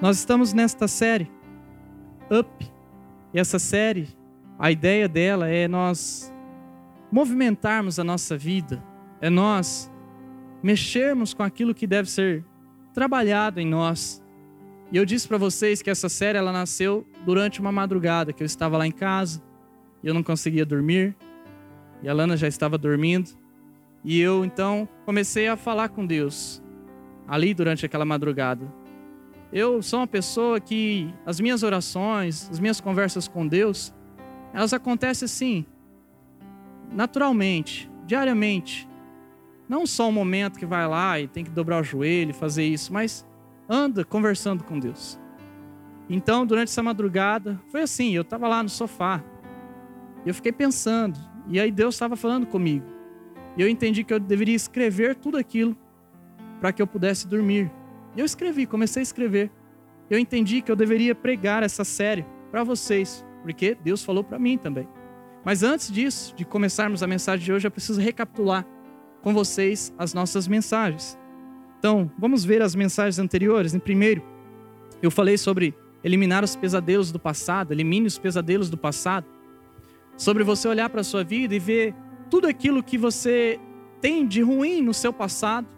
[0.00, 1.28] Nós estamos nesta série,
[2.30, 2.70] Up.
[3.34, 4.08] E essa série,
[4.56, 6.32] a ideia dela é nós
[7.10, 8.82] movimentarmos a nossa vida,
[9.20, 9.90] é nós
[10.62, 12.44] mexermos com aquilo que deve ser
[12.94, 14.22] trabalhado em nós.
[14.92, 18.46] E eu disse para vocês que essa série ela nasceu durante uma madrugada, que eu
[18.46, 19.42] estava lá em casa
[20.00, 21.16] e eu não conseguia dormir.
[22.04, 23.30] E a Lana já estava dormindo.
[24.04, 26.62] E eu então comecei a falar com Deus
[27.26, 28.77] ali durante aquela madrugada.
[29.52, 33.94] Eu sou uma pessoa que as minhas orações, as minhas conversas com Deus,
[34.52, 35.64] elas acontecem assim,
[36.92, 38.88] naturalmente, diariamente.
[39.68, 42.92] Não só um momento que vai lá e tem que dobrar o joelho fazer isso,
[42.92, 43.26] mas
[43.68, 45.18] anda conversando com Deus.
[46.10, 49.22] Então, durante essa madrugada, foi assim, eu estava lá no sofá.
[50.24, 52.86] Eu fiquei pensando, e aí Deus estava falando comigo.
[53.56, 55.76] E eu entendi que eu deveria escrever tudo aquilo
[56.60, 57.70] para que eu pudesse dormir.
[58.18, 59.48] E eu escrevi, comecei a escrever.
[60.10, 64.58] Eu entendi que eu deveria pregar essa série para vocês, porque Deus falou para mim
[64.58, 64.88] também.
[65.44, 68.66] Mas antes disso, de começarmos a mensagem de hoje, eu preciso recapitular
[69.22, 71.16] com vocês as nossas mensagens.
[71.78, 73.72] Então, vamos ver as mensagens anteriores.
[73.72, 74.20] Em primeiro,
[75.00, 79.28] eu falei sobre eliminar os pesadelos do passado, elimine os pesadelos do passado.
[80.16, 81.94] Sobre você olhar para a sua vida e ver
[82.28, 83.60] tudo aquilo que você
[84.00, 85.77] tem de ruim no seu passado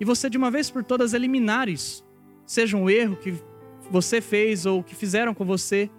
[0.00, 2.04] e você de uma vez por todas eliminar isso.
[2.46, 3.34] Seja um erro que
[3.90, 5.90] você fez ou que fizeram com você,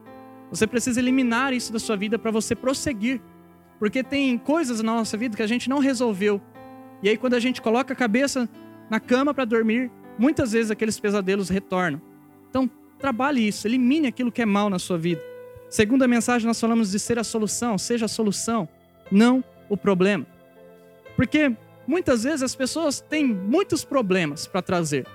[0.49, 3.21] você precisa eliminar isso da sua vida para você prosseguir.
[3.79, 6.41] Porque tem coisas na nossa vida que a gente não resolveu.
[7.01, 8.49] E aí quando a gente coloca a cabeça
[8.89, 12.01] na cama para dormir, muitas vezes aqueles pesadelos retornam.
[12.49, 15.21] Então, trabalhe isso, elimine aquilo que é mal na sua vida.
[15.69, 18.69] Segunda mensagem, nós falamos de ser a solução, seja a solução,
[19.11, 20.25] não o problema.
[21.15, 21.55] Porque
[21.87, 25.05] Muitas vezes as pessoas têm muitos problemas para trazer.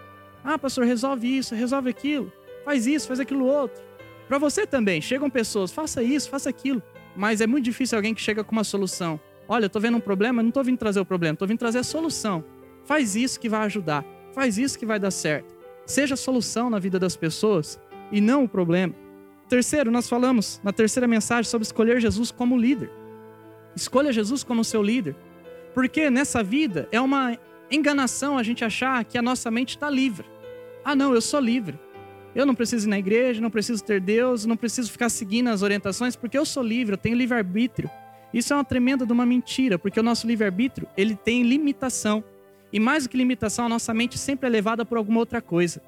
[0.44, 2.32] Ah, pastor, resolve isso, resolve aquilo,
[2.64, 3.82] faz isso, faz aquilo outro.
[4.28, 6.82] Para você também, chegam pessoas, faça isso, faça aquilo.
[7.16, 9.19] Mas é muito difícil alguém que chega com uma solução.
[9.48, 11.78] Olha, eu estou vendo um problema, não estou vindo trazer o problema, estou vindo trazer
[11.78, 12.44] a solução.
[12.84, 15.53] Faz isso que vai ajudar, faz isso que vai dar certo.
[15.84, 17.80] Seja a solução na vida das pessoas
[18.12, 18.94] e não o problema.
[19.48, 22.88] Terceiro, nós falamos na terceira mensagem sobre escolher Jesus como líder.
[23.75, 25.16] Escolha Jesus como seu líder.
[25.75, 27.38] Porque nessa vida é uma
[27.70, 30.26] enganação a gente achar que a nossa mente está livre.
[30.84, 31.78] Ah, não, eu sou livre.
[32.34, 35.62] Eu não preciso ir na igreja, não preciso ter Deus, não preciso ficar seguindo as
[35.62, 37.91] orientações, porque eu sou livre, eu tenho livre-arbítrio.
[38.32, 42.22] Isso é uma tremenda de uma mentira, porque o nosso livre-arbítrio, ele tem limitação.
[42.72, 45.82] E mais do que limitação, a nossa mente sempre é levada por alguma outra coisa.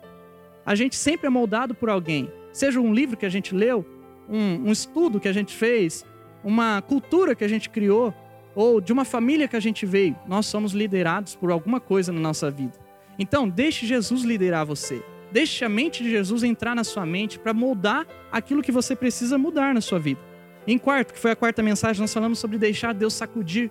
[0.66, 2.30] A gente sempre é moldado por alguém.
[2.52, 3.86] Seja um livro que a gente leu,
[4.28, 6.04] um, um estudo que a gente fez,
[6.42, 8.12] uma cultura que a gente criou,
[8.54, 12.20] ou de uma família que a gente veio, nós somos liderados por alguma coisa na
[12.20, 12.78] nossa vida.
[13.18, 15.02] Então, deixe Jesus liderar você.
[15.30, 19.38] Deixe a mente de Jesus entrar na sua mente para moldar aquilo que você precisa
[19.38, 20.20] mudar na sua vida.
[20.66, 23.70] Em quarto, que foi a quarta mensagem, nós falamos sobre deixar Deus sacudir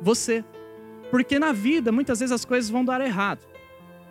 [0.00, 0.42] você.
[1.10, 3.46] Porque na vida, muitas vezes as coisas vão dar errado.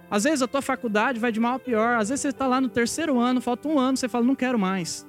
[0.10, 1.98] Às vezes a tua faculdade vai de mal a pior.
[1.98, 4.60] Às vezes você está lá no terceiro ano, falta um ano, você fala, não quero
[4.60, 5.08] mais.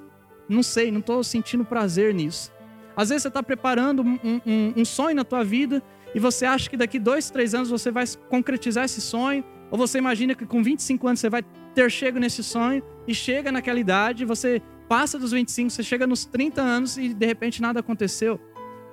[0.49, 2.51] Não sei, não estou sentindo prazer nisso.
[2.97, 5.82] Às vezes você está preparando um, um, um, sonho na tua vida
[6.15, 9.99] e você acha que daqui dois, três anos você vai concretizar esse sonho, ou você
[9.99, 11.43] imagina que com 25 anos você vai
[11.75, 16.25] ter chego nesse sonho e chega naquela idade, você passa dos 25, você chega nos
[16.25, 18.38] 30 anos e de repente nada aconteceu.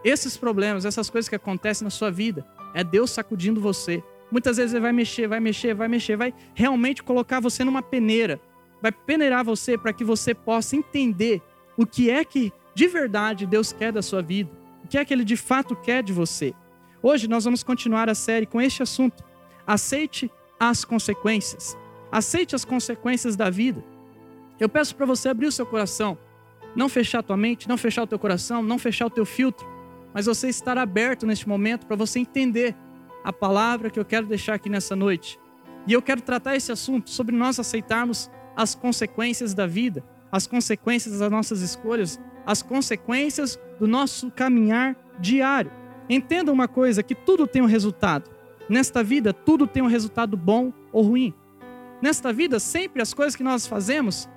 [0.04, 4.04] Esses problemas, essas coisas que acontecem na sua vida, é Deus sacudindo você.
[4.32, 8.42] Muitas vezes ele vai mexer, vai mexer, vai mexer, vai realmente colocar você numa peneira,
[8.82, 11.42] vai peneirar você para que você possa entender
[11.78, 14.50] o que é que de verdade Deus quer da sua vida,
[14.84, 16.54] o que é que Ele de fato quer de você.
[17.04, 19.24] Hoje nós vamos continuar a série com este assunto.
[19.66, 21.76] Aceite as consequências.
[22.12, 23.84] Aceite as consequências da vida.
[24.60, 26.18] Eu peço para você abrir o seu coração,
[26.76, 29.68] não fechar a tua mente, não fechar o teu coração, não fechar o teu filtro,
[30.14, 32.76] mas você estar aberto neste momento para você entender
[33.24, 35.40] a palavra que eu quero deixar aqui nessa noite.
[35.88, 41.18] E eu quero tratar esse assunto sobre nós aceitarmos as consequências da vida, as consequências
[41.18, 45.72] das nossas escolhas, as consequências do nosso caminhar diário.
[46.10, 48.30] Entenda uma coisa: que tudo tem um resultado.
[48.70, 51.34] Nesta vida, tudo tem um resultado bom ou ruim.
[52.02, 54.30] Nesta vida, sempre as coisas que nós fazemos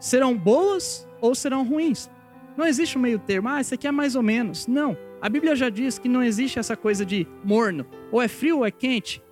[0.00, 2.10] serão boas ou serão ruins.
[2.56, 4.66] Não existe um meio termo, ah, isso aqui é mais ou menos.
[4.66, 4.96] Não.
[5.20, 8.66] A Bíblia já diz que não existe essa coisa de morno, ou é frio ou
[8.66, 9.22] é quente,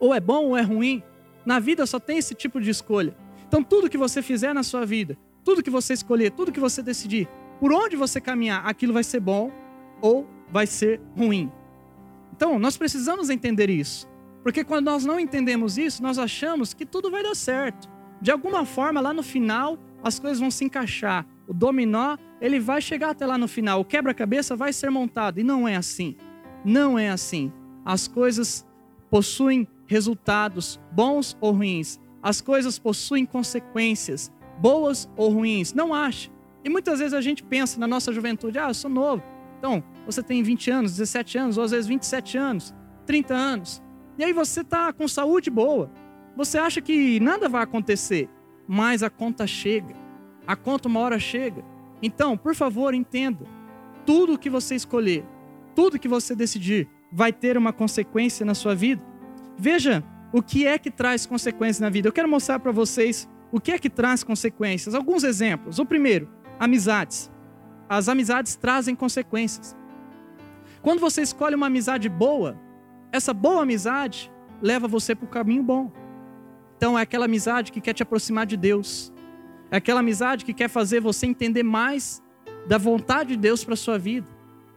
[0.00, 1.02] ou é bom ou é ruim.
[1.44, 3.14] Na vida só tem esse tipo de escolha.
[3.46, 6.82] Então, tudo que você fizer na sua vida, tudo que você escolher, tudo que você
[6.82, 7.28] decidir,
[7.60, 9.52] por onde você caminhar, aquilo vai ser bom
[10.00, 11.52] ou vai ser ruim.
[12.32, 14.08] Então, nós precisamos entender isso.
[14.42, 17.88] Porque quando nós não entendemos isso, nós achamos que tudo vai dar certo.
[18.20, 21.26] De alguma forma, lá no final, as coisas vão se encaixar.
[21.46, 23.80] O dominó, ele vai chegar até lá no final.
[23.80, 25.38] O quebra-cabeça vai ser montado.
[25.38, 26.16] E não é assim.
[26.64, 27.52] Não é assim.
[27.84, 28.66] As coisas
[29.10, 32.00] possuem resultados bons ou ruins.
[32.22, 35.72] As coisas possuem consequências boas ou ruins.
[35.72, 36.30] Não acha.
[36.64, 39.22] E muitas vezes a gente pensa na nossa juventude, ah, eu sou novo.
[39.58, 42.74] Então, você tem 20 anos, 17 anos, ou às vezes 27 anos,
[43.06, 43.82] 30 anos.
[44.18, 45.90] E aí você está com saúde boa.
[46.36, 48.28] Você acha que nada vai acontecer,
[48.66, 49.94] mas a conta chega.
[50.46, 51.64] A conta uma hora chega.
[52.02, 53.46] Então, por favor, entenda.
[54.04, 55.24] Tudo que você escolher,
[55.74, 59.02] tudo que você decidir, vai ter uma consequência na sua vida.
[59.56, 60.02] Veja
[60.32, 62.08] o que é que traz consequências na vida.
[62.08, 64.96] Eu quero mostrar para vocês o que é que traz consequências.
[64.96, 65.78] Alguns exemplos.
[65.78, 66.28] O primeiro,
[66.58, 67.30] amizades.
[67.88, 69.76] As amizades trazem consequências.
[70.82, 72.58] Quando você escolhe uma amizade boa,
[73.12, 74.28] essa boa amizade
[74.60, 75.92] leva você para o caminho bom.
[76.76, 79.12] Então é aquela amizade que quer te aproximar de Deus.
[79.70, 82.20] É aquela amizade que quer fazer você entender mais
[82.66, 84.26] da vontade de Deus para sua vida.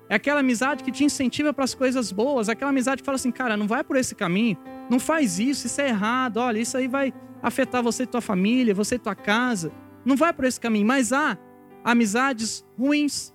[0.07, 3.15] É aquela amizade que te incentiva para as coisas boas, é aquela amizade que fala
[3.15, 4.55] assim, cara, não vai por esse caminho,
[4.87, 7.11] não faz isso, isso é errado, olha, isso aí vai
[7.41, 9.71] afetar você e tua família, você e tua casa.
[10.05, 11.37] Não vai por esse caminho, mas há
[11.83, 13.33] amizades ruins.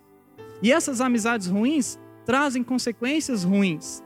[0.62, 4.02] E essas amizades ruins trazem consequências ruins.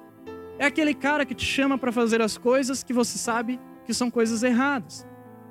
[0.59, 4.11] É aquele cara que te chama para fazer as coisas que você sabe que são
[4.11, 5.07] coisas erradas.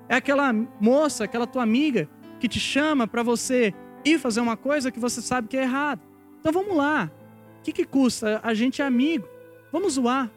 [0.09, 2.09] É aquela moça, aquela tua amiga
[2.39, 6.01] que te chama para você ir fazer uma coisa que você sabe que é errado.
[6.39, 7.11] Então vamos lá.
[7.59, 8.39] O que, que custa?
[8.43, 9.27] A gente é amigo.
[9.71, 10.29] Vamos zoar.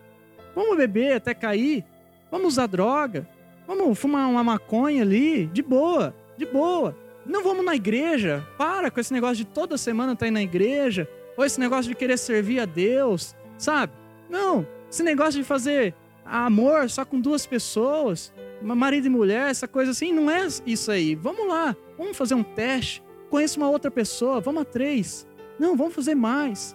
[0.54, 1.84] Vamos beber até cair.
[2.30, 3.28] Vamos usar droga.
[3.68, 5.44] Vamos fumar uma maconha ali.
[5.48, 6.16] De boa.
[6.38, 6.96] De boa.
[7.26, 8.42] Não vamos na igreja.
[8.56, 11.06] Para com esse negócio de toda semana estar tá na igreja.
[11.36, 13.36] Ou esse negócio de querer servir a Deus.
[13.58, 13.92] Sabe?
[14.30, 14.66] Não.
[14.90, 15.94] Esse negócio de fazer
[16.24, 18.32] amor só com duas pessoas.
[18.62, 20.14] Marido e mulher, essa coisa assim.
[20.14, 21.14] Não é isso aí.
[21.14, 21.76] Vamos lá.
[21.98, 23.02] Vamos fazer um teste.
[23.28, 24.40] Conheço uma outra pessoa.
[24.40, 25.26] Vamos a três.
[25.58, 26.74] Não, vamos fazer mais.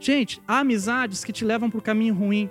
[0.00, 2.50] Gente, há amizades que te levam para o caminho ruim.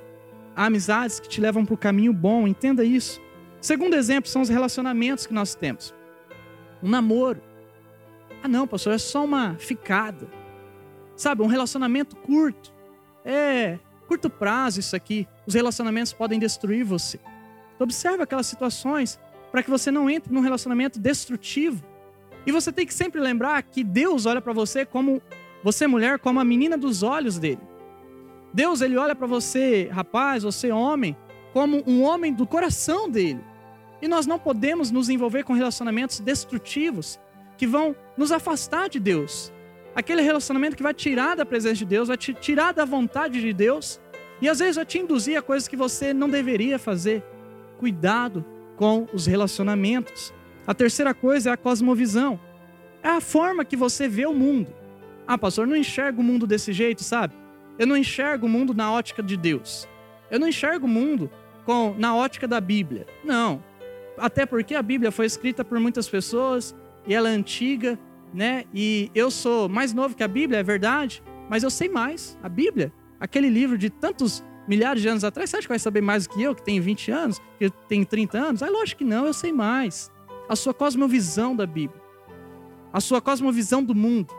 [0.56, 2.48] Há amizades que te levam para o caminho bom.
[2.48, 3.20] Entenda isso.
[3.62, 5.94] Segundo exemplo são os relacionamentos que nós temos.
[6.82, 7.42] Um namoro.
[8.42, 10.28] Ah, não, pastor, é só uma ficada.
[11.16, 12.74] Sabe, um relacionamento curto.
[13.26, 13.78] É
[14.08, 15.28] curto prazo isso aqui.
[15.46, 17.20] Os relacionamentos podem destruir você.
[17.76, 19.20] Então, observe aquelas situações
[19.52, 21.84] para que você não entre num relacionamento destrutivo.
[22.46, 25.22] E você tem que sempre lembrar que Deus olha para você como
[25.64, 27.62] você mulher como a menina dos olhos dele.
[28.54, 31.16] Deus ele olha para você, rapaz, você homem,
[31.54, 33.44] como um homem do coração dele.
[34.02, 37.20] E nós não podemos nos envolver com relacionamentos destrutivos
[37.58, 39.52] que vão nos afastar de Deus.
[39.96, 43.52] Aquele relacionamento que vai tirar da presença de Deus, vai te tirar da vontade de
[43.52, 44.00] Deus
[44.42, 47.24] e às vezes vai te induzir a coisas que você não deveria fazer.
[47.78, 48.46] Cuidado
[48.78, 50.34] com os relacionamentos.
[50.66, 52.40] A terceira coisa é a cosmovisão.
[53.04, 54.74] É a forma que você vê o mundo.
[55.28, 57.34] Ah, pastor, eu não enxergo o mundo desse jeito, sabe?
[57.78, 59.88] Eu não enxergo o mundo na ótica de Deus.
[60.32, 61.30] Eu não enxergo o mundo
[61.66, 63.06] com na ótica da Bíblia.
[63.24, 63.64] Não.
[64.20, 66.76] Até porque a Bíblia foi escrita por muitas pessoas
[67.06, 67.98] e ela é antiga,
[68.34, 68.66] né?
[68.74, 72.38] E eu sou mais novo que a Bíblia, é verdade, mas eu sei mais.
[72.44, 76.02] A Bíblia, aquele livro de tantos milhares de anos atrás, você acha que vai saber
[76.02, 78.64] mais do que eu, que tenho 20 anos, que tenho 30 anos?
[78.64, 80.12] Ah, lógico que não, eu sei mais.
[80.48, 82.02] A sua cosmovisão da Bíblia,
[82.94, 84.34] a sua cosmovisão do mundo,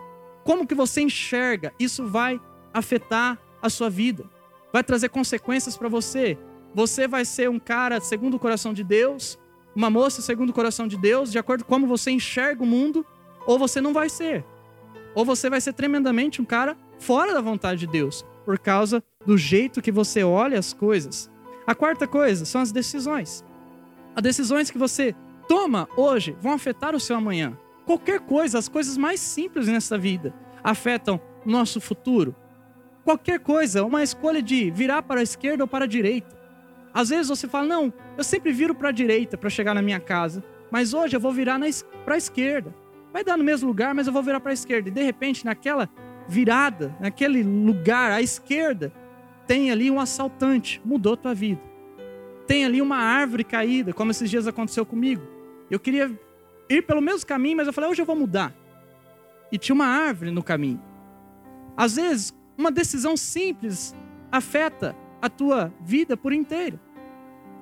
[0.45, 2.41] como que você enxerga, isso vai
[2.73, 4.25] afetar a sua vida.
[4.73, 6.39] Vai trazer consequências para você.
[6.75, 9.39] Você vai ser um cara segundo o coração de Deus,
[9.81, 13.05] uma moça segundo o coração de Deus, de acordo com como você enxerga o mundo,
[13.47, 14.45] ou você não vai ser.
[15.15, 19.39] Ou você vai ser tremendamente um cara fora da vontade de Deus, por causa do
[19.39, 21.31] jeito que você olha as coisas.
[21.67, 23.43] A quarta coisa são as decisões.
[24.15, 25.15] As decisões que você
[25.49, 27.57] toma hoje vão afetar o seu amanhã.
[27.87, 32.37] Qualquer coisa, as coisas mais simples nessa vida afetam o nosso futuro.
[33.03, 36.40] Qualquer coisa, uma escolha de virar para a esquerda ou para a direita.
[36.93, 40.01] Às vezes você fala: "Não, eu sempre viro para a direita para chegar na minha
[40.01, 41.59] casa, mas hoje eu vou virar
[42.05, 42.75] para a esquerda.
[43.13, 44.89] Vai dar no mesmo lugar, mas eu vou virar para a esquerda".
[44.89, 45.89] E de repente, naquela
[46.29, 48.93] virada, naquele lugar à esquerda,
[49.47, 51.61] tem ali um assaltante, mudou tua vida.
[52.47, 55.23] Tem ali uma árvore caída, como esses dias aconteceu comigo.
[55.71, 56.11] Eu queria
[56.69, 58.55] ir pelo mesmo caminho, mas eu falei, hoje eu vou mudar.
[59.51, 60.81] E tinha uma árvore no caminho.
[61.77, 63.95] Às vezes, uma decisão simples
[64.31, 66.79] afeta a tua vida por inteiro.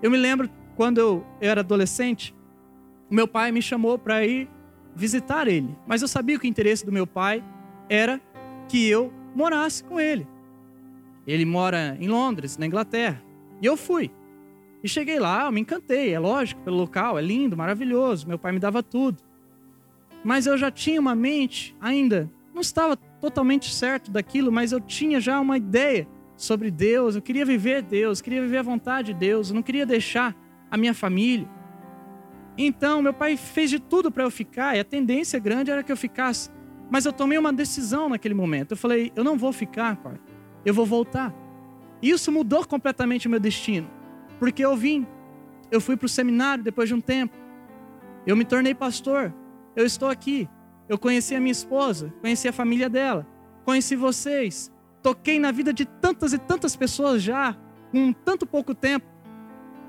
[0.03, 2.35] Eu me lembro quando eu era adolescente,
[3.11, 4.49] o meu pai me chamou para ir
[4.95, 7.43] visitar ele, mas eu sabia que o interesse do meu pai
[7.89, 8.21] era
[8.69, 10.27] que eu morasse com ele.
[11.27, 13.23] Ele mora em Londres, na Inglaterra,
[13.61, 14.11] e eu fui.
[14.83, 18.53] E cheguei lá, eu me encantei, é lógico, pelo local, é lindo, maravilhoso, meu pai
[18.53, 19.23] me dava tudo.
[20.23, 25.21] Mas eu já tinha uma mente, ainda não estava totalmente certo daquilo, mas eu tinha
[25.21, 26.07] já uma ideia
[26.39, 29.85] sobre Deus, eu queria viver Deus, queria viver a vontade de Deus, eu não queria
[29.85, 30.35] deixar
[30.71, 31.49] a minha família.
[32.57, 35.91] Então, meu pai fez de tudo para eu ficar, e a tendência grande era que
[35.91, 36.49] eu ficasse.
[36.89, 38.73] Mas eu tomei uma decisão naquele momento.
[38.73, 40.19] Eu falei: eu não vou ficar, pai,
[40.65, 41.35] eu vou voltar.
[42.01, 43.91] E isso mudou completamente o meu destino,
[44.39, 45.05] porque eu vim,
[45.71, 47.37] eu fui para o seminário depois de um tempo,
[48.25, 49.35] eu me tornei pastor,
[49.75, 50.49] eu estou aqui,
[50.89, 53.27] eu conheci a minha esposa, conheci a família dela,
[53.65, 54.73] conheci vocês,
[55.09, 57.57] toquei na vida de tantas e tantas pessoas já,
[57.91, 59.07] com tanto pouco tempo.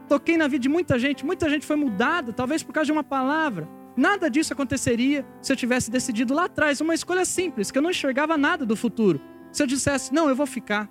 [0.08, 3.04] Toquei na vida de muita gente, muita gente foi mudada, talvez por causa de uma
[3.04, 3.68] palavra.
[3.98, 7.90] Nada disso aconteceria se eu tivesse decidido lá atrás uma escolha simples, que eu não
[7.90, 9.20] enxergava nada do futuro.
[9.52, 10.90] Se eu dissesse, não, eu vou ficar,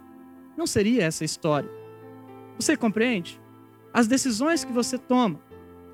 [0.59, 1.71] não seria essa história.
[2.59, 3.41] Você compreende?
[3.95, 5.41] As decisões que você toma,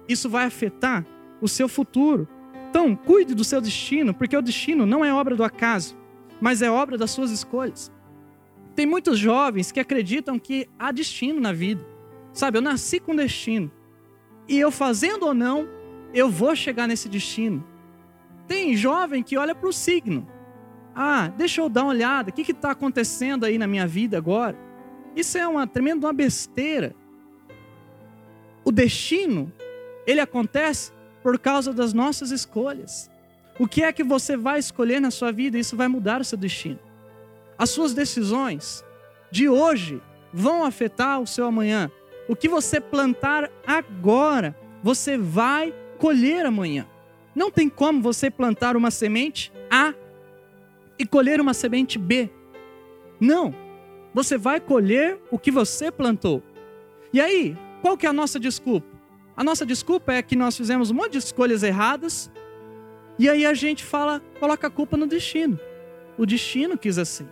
[0.08, 1.06] isso vai afetar
[1.40, 2.26] o seu futuro.
[2.68, 5.96] Então, cuide do seu destino, porque o destino não é obra do acaso,
[6.40, 7.93] mas é obra das suas escolhas.
[8.74, 11.84] Tem muitos jovens que acreditam que há destino na vida.
[12.32, 13.70] Sabe, eu nasci com destino.
[14.48, 15.68] E eu fazendo ou não,
[16.12, 17.64] eu vou chegar nesse destino.
[18.46, 20.28] Tem jovem que olha para o signo.
[20.94, 24.56] Ah, deixa eu dar uma olhada, o que está acontecendo aí na minha vida agora?
[25.16, 26.94] Isso é uma tremenda uma besteira.
[28.64, 29.52] O destino,
[30.06, 33.10] ele acontece por causa das nossas escolhas.
[33.58, 36.36] O que é que você vai escolher na sua vida, isso vai mudar o seu
[36.36, 36.78] destino.
[37.58, 38.84] As suas decisões
[39.30, 40.00] de hoje
[40.32, 41.90] vão afetar o seu amanhã.
[42.28, 46.86] O que você plantar agora, você vai colher amanhã.
[47.34, 49.94] Não tem como você plantar uma semente A
[50.98, 52.30] e colher uma semente B.
[53.20, 53.54] Não.
[54.12, 56.42] Você vai colher o que você plantou.
[57.12, 58.86] E aí, qual que é a nossa desculpa?
[59.36, 62.30] A nossa desculpa é que nós fizemos um monte de escolhas erradas
[63.18, 65.58] e aí a gente fala, coloca a culpa no destino.
[66.16, 67.26] O destino quis assim.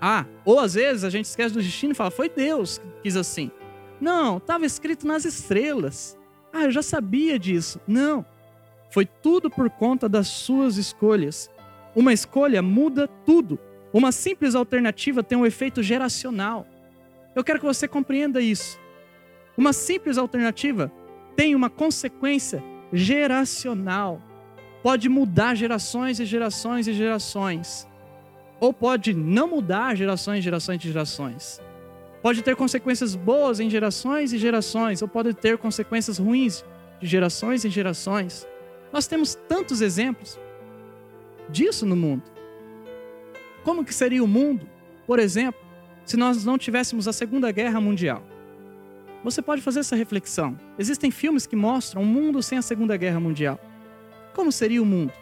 [0.00, 3.16] Ah, ou às vezes a gente esquece do destino e fala, foi Deus que quis
[3.16, 3.50] assim.
[4.00, 6.16] Não, estava escrito nas estrelas.
[6.52, 7.80] Ah, eu já sabia disso.
[7.86, 8.24] Não,
[8.90, 11.50] foi tudo por conta das suas escolhas.
[11.94, 13.58] Uma escolha muda tudo.
[13.92, 16.66] Uma simples alternativa tem um efeito geracional.
[17.34, 18.78] Eu quero que você compreenda isso.
[19.56, 20.92] Uma simples alternativa
[21.34, 22.62] tem uma consequência
[22.92, 24.20] geracional.
[24.82, 27.86] Pode mudar gerações e gerações e gerações
[28.60, 31.60] ou pode não mudar gerações, gerações e gerações.
[32.22, 36.64] Pode ter consequências boas em gerações e gerações, ou pode ter consequências ruins
[37.00, 38.46] de gerações e gerações.
[38.92, 40.38] Nós temos tantos exemplos
[41.48, 42.24] disso no mundo.
[43.62, 44.68] Como que seria o mundo,
[45.06, 45.60] por exemplo,
[46.04, 48.22] se nós não tivéssemos a Segunda Guerra Mundial?
[49.22, 50.58] Você pode fazer essa reflexão.
[50.78, 53.58] Existem filmes que mostram um mundo sem a Segunda Guerra Mundial.
[54.34, 55.12] Como seria o mundo?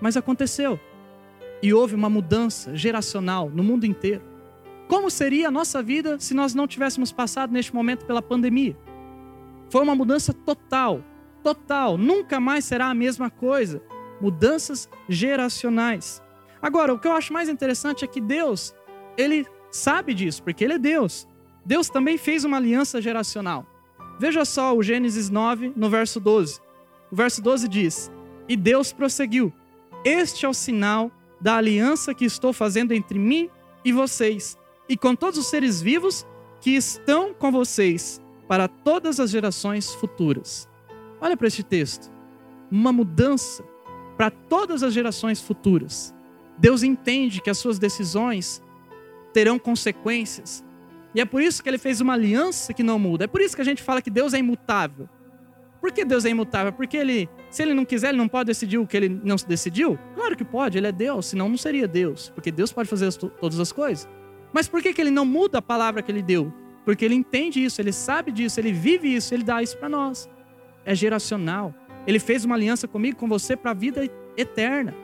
[0.00, 0.78] Mas aconteceu.
[1.62, 4.22] E houve uma mudança geracional no mundo inteiro.
[4.86, 8.76] Como seria a nossa vida se nós não tivéssemos passado neste momento pela pandemia?
[9.70, 11.04] Foi uma mudança total,
[11.42, 13.82] total, nunca mais será a mesma coisa.
[14.20, 16.22] Mudanças geracionais.
[16.60, 18.74] Agora, o que eu acho mais interessante é que Deus,
[19.16, 21.28] ele sabe disso, porque ele é Deus.
[21.64, 23.66] Deus também fez uma aliança geracional.
[24.18, 26.60] Veja só o Gênesis 9, no verso 12.
[27.10, 28.10] O verso 12 diz:
[28.48, 29.52] E Deus prosseguiu:
[30.04, 33.48] Este é o sinal da aliança que estou fazendo entre mim
[33.84, 36.26] e vocês, e com todos os seres vivos
[36.60, 40.68] que estão com vocês para todas as gerações futuras.
[41.20, 42.10] Olha para este texto.
[42.70, 43.62] Uma mudança
[44.16, 46.14] para todas as gerações futuras.
[46.58, 48.62] Deus entende que as suas decisões
[49.32, 50.64] terão consequências.
[51.14, 53.24] E é por isso que ele fez uma aliança que não muda.
[53.24, 55.08] É por isso que a gente fala que Deus é imutável.
[55.80, 56.72] Por que Deus é imutável?
[56.72, 59.98] Porque ele, se ele não quiser, ele não pode decidir o que ele não decidiu?
[60.14, 63.16] Claro que pode, ele é Deus, senão não seria Deus, porque Deus pode fazer as,
[63.16, 64.08] todas as coisas.
[64.52, 66.52] Mas por que, que ele não muda a palavra que ele deu?
[66.84, 70.28] Porque ele entende isso, ele sabe disso, ele vive isso, ele dá isso para nós.
[70.84, 71.74] É geracional.
[72.06, 74.94] Ele fez uma aliança comigo, com você, para a vida eterna.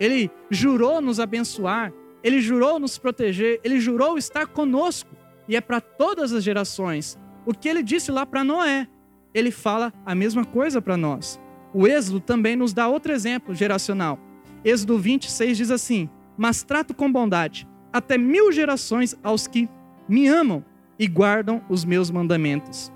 [0.00, 5.14] Ele jurou nos abençoar, ele jurou nos proteger, ele jurou estar conosco.
[5.46, 7.18] E é para todas as gerações.
[7.44, 8.88] O que ele disse lá para Noé,
[9.34, 11.40] ele fala a mesma coisa para nós.
[11.72, 14.18] O Êxodo também nos dá outro exemplo geracional.
[14.64, 19.68] Êxodo 26 diz assim: Mas trato com bondade até mil gerações aos que
[20.08, 20.64] me amam
[20.98, 22.92] e guardam os meus mandamentos.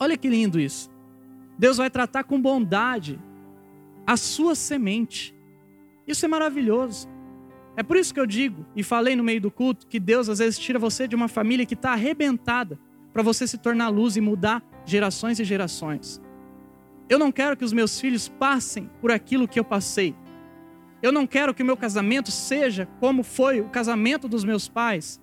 [0.00, 0.90] Olha que lindo isso.
[1.58, 3.20] Deus vai tratar com bondade
[4.06, 5.34] a sua semente.
[6.06, 7.08] Isso é maravilhoso.
[7.76, 10.38] É por isso que eu digo e falei no meio do culto que Deus às
[10.38, 12.78] vezes tira você de uma família que está arrebentada
[13.12, 16.20] para você se tornar luz e mudar gerações e gerações.
[17.08, 20.14] Eu não quero que os meus filhos passem por aquilo que eu passei.
[21.02, 25.20] Eu não quero que o meu casamento seja como foi o casamento dos meus pais.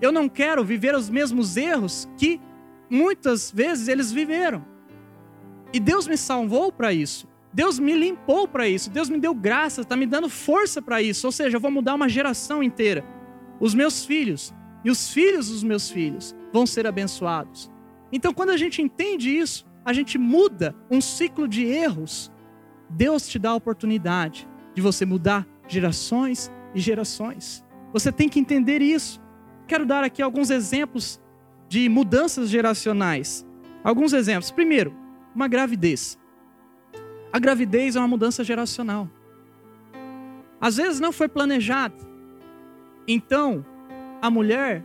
[0.00, 2.40] Eu não quero viver os mesmos erros que
[2.90, 4.64] muitas vezes eles viveram.
[5.72, 7.28] E Deus me salvou para isso.
[7.52, 8.90] Deus me limpou para isso.
[8.90, 11.26] Deus me deu graça, está me dando força para isso.
[11.26, 13.04] Ou seja, eu vou mudar uma geração inteira.
[13.60, 14.52] Os meus filhos
[14.84, 17.70] e os filhos dos meus filhos vão ser abençoados.
[18.14, 22.30] Então, quando a gente entende isso, a gente muda um ciclo de erros.
[22.88, 27.64] Deus te dá a oportunidade de você mudar gerações e gerações.
[27.92, 29.20] Você tem que entender isso.
[29.66, 31.20] Quero dar aqui alguns exemplos
[31.68, 33.44] de mudanças geracionais.
[33.82, 34.52] Alguns exemplos.
[34.52, 34.94] Primeiro,
[35.34, 36.16] uma gravidez.
[37.32, 39.10] A gravidez é uma mudança geracional.
[40.60, 41.96] Às vezes não foi planejada.
[43.08, 43.66] Então,
[44.22, 44.84] a mulher,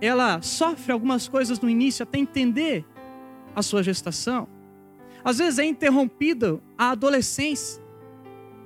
[0.00, 2.84] ela sofre algumas coisas no início até entender
[3.54, 4.48] a sua gestação.
[5.24, 7.82] Às vezes é interrompida a adolescência.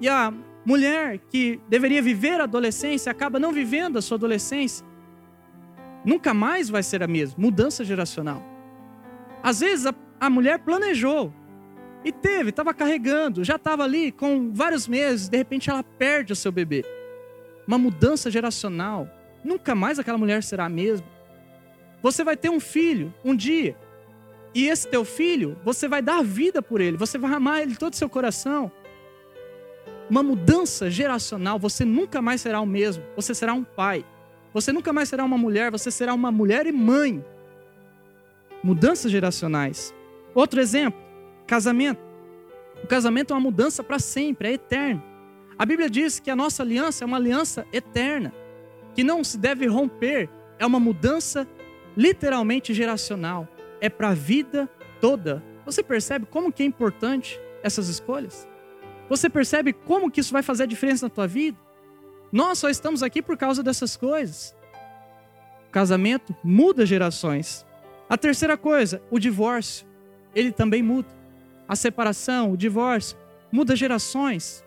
[0.01, 0.33] E a
[0.65, 4.87] mulher que deveria viver a adolescência acaba não vivendo a sua adolescência.
[6.05, 7.37] Nunca mais vai ser a mesma.
[7.39, 8.43] Mudança geracional.
[9.43, 11.33] Às vezes a, a mulher planejou
[12.05, 16.37] e teve, estava carregando, já estava ali com vários meses, de repente ela perde o
[16.37, 16.85] seu bebê.
[17.67, 19.09] Uma mudança geracional.
[19.45, 21.07] Nunca mais aquela mulher será a mesma.
[22.03, 23.77] Você vai ter um filho um dia.
[24.55, 27.95] E esse teu filho, você vai dar vida por ele, você vai amar ele todo
[27.95, 28.71] o seu coração.
[30.11, 33.03] Uma mudança geracional, você nunca mais será o mesmo.
[33.17, 34.05] Você será um pai.
[34.53, 37.25] Você nunca mais será uma mulher, você será uma mulher e mãe.
[38.63, 39.95] Mudanças geracionais.
[40.35, 41.01] Outro exemplo,
[41.47, 42.01] Casamento.
[42.83, 45.03] O casamento é uma mudança para sempre, é eterno.
[45.59, 48.33] A Bíblia diz que a nossa aliança é uma aliança eterna,
[48.95, 50.29] que não se deve romper,
[50.59, 51.47] é uma mudança
[51.97, 53.49] literalmente geracional,
[53.81, 54.69] é para a vida
[55.01, 55.43] toda.
[55.65, 58.49] Você percebe como que é importante essas escolhas?
[59.09, 61.59] Você percebe como que isso vai fazer a diferença na tua vida?
[62.31, 64.55] Nós só estamos aqui por causa dessas coisas.
[65.69, 67.67] O casamento muda gerações.
[68.09, 69.87] A terceira coisa, o divórcio,
[70.35, 71.09] ele também muda
[71.73, 73.17] a separação, o divórcio,
[73.51, 74.63] muda gerações.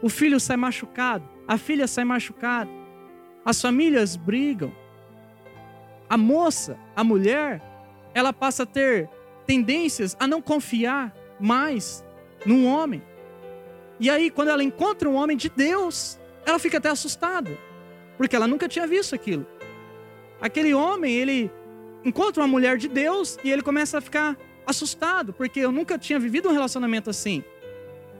[0.00, 2.70] O filho sai machucado, a filha sai machucada.
[3.44, 4.72] As famílias brigam.
[6.08, 7.62] A moça, a mulher,
[8.14, 9.08] ela passa a ter
[9.46, 12.04] tendências a não confiar mais
[12.46, 13.02] num homem.
[13.98, 17.56] E aí, quando ela encontra um homem de Deus, ela fica até assustada,
[18.16, 19.46] porque ela nunca tinha visto aquilo.
[20.40, 21.50] Aquele homem, ele
[22.04, 24.36] encontra uma mulher de Deus e ele começa a ficar
[24.66, 27.42] assustado, porque eu nunca tinha vivido um relacionamento assim.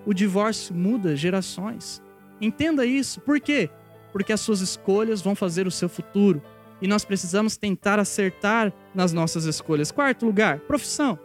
[0.06, 2.02] O divórcio muda gerações.
[2.40, 3.20] Entenda isso.
[3.20, 3.70] Por quê?
[4.12, 6.42] Porque as suas escolhas vão fazer o seu futuro.
[6.80, 9.90] E nós precisamos tentar acertar nas nossas escolhas.
[9.90, 11.18] Quarto lugar, profissão.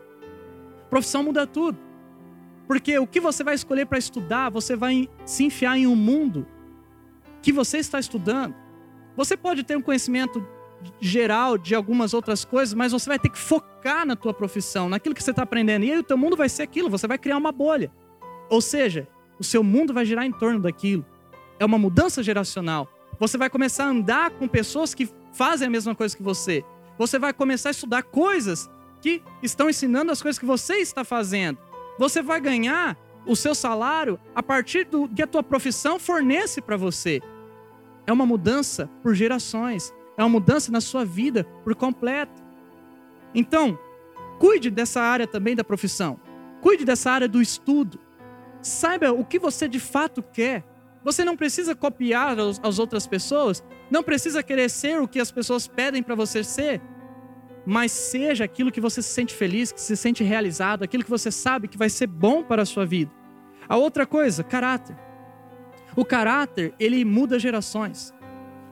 [0.89, 1.77] Profissão muda tudo.
[2.67, 6.45] Porque o que você vai escolher para estudar, você vai se enfiar em um mundo
[7.41, 8.53] que você está estudando.
[9.15, 10.45] Você pode ter um conhecimento
[10.99, 15.15] geral de algumas outras coisas, mas você vai ter que focar na tua profissão, naquilo
[15.15, 15.83] que você está aprendendo.
[15.83, 17.91] E aí o teu mundo vai ser aquilo, você vai criar uma bolha.
[18.49, 19.07] Ou seja,
[19.39, 21.05] o seu mundo vai girar em torno daquilo.
[21.59, 22.87] É uma mudança geracional.
[23.19, 26.63] Você vai começar a andar com pessoas que fazem a mesma coisa que você.
[26.97, 28.69] Você vai começar a estudar coisas
[29.01, 31.57] que estão ensinando as coisas que você está fazendo.
[31.97, 36.77] Você vai ganhar o seu salário a partir do que a tua profissão fornece para
[36.77, 37.21] você.
[38.05, 42.43] É uma mudança por gerações é uma mudança na sua vida por completo.
[43.33, 43.79] Então,
[44.37, 46.19] cuide dessa área também da profissão.
[46.59, 47.97] Cuide dessa área do estudo.
[48.61, 50.65] Saiba o que você de fato quer.
[51.05, 55.67] Você não precisa copiar as outras pessoas, não precisa querer ser o que as pessoas
[55.67, 56.81] pedem para você ser,
[57.65, 61.31] mas seja aquilo que você se sente feliz, que se sente realizado, aquilo que você
[61.31, 63.11] sabe que vai ser bom para a sua vida.
[63.67, 64.97] A outra coisa, caráter.
[65.95, 68.13] O caráter, ele muda gerações.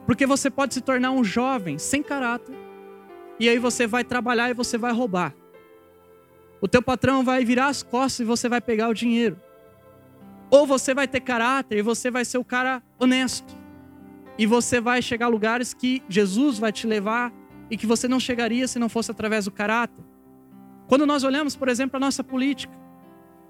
[0.06, 2.56] Porque você pode se tornar um jovem sem caráter.
[3.38, 5.34] E aí você vai trabalhar e você vai roubar.
[6.60, 9.40] O teu patrão vai virar as costas e você vai pegar o dinheiro.
[10.50, 13.57] Ou você vai ter caráter e você vai ser o cara honesto.
[14.38, 17.32] E você vai chegar a lugares que Jesus vai te levar
[17.70, 20.04] e que você não chegaria se não fosse através do caráter.
[20.86, 22.72] Quando nós olhamos, por exemplo, a nossa política,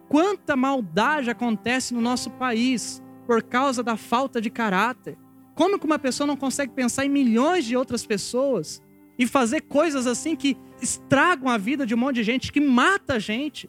[0.09, 5.17] quanta maldade acontece no nosso país por causa da falta de caráter.
[5.55, 8.83] Como que uma pessoa não consegue pensar em milhões de outras pessoas
[9.19, 13.15] e fazer coisas assim que estragam a vida de um monte de gente, que mata
[13.15, 13.69] a gente?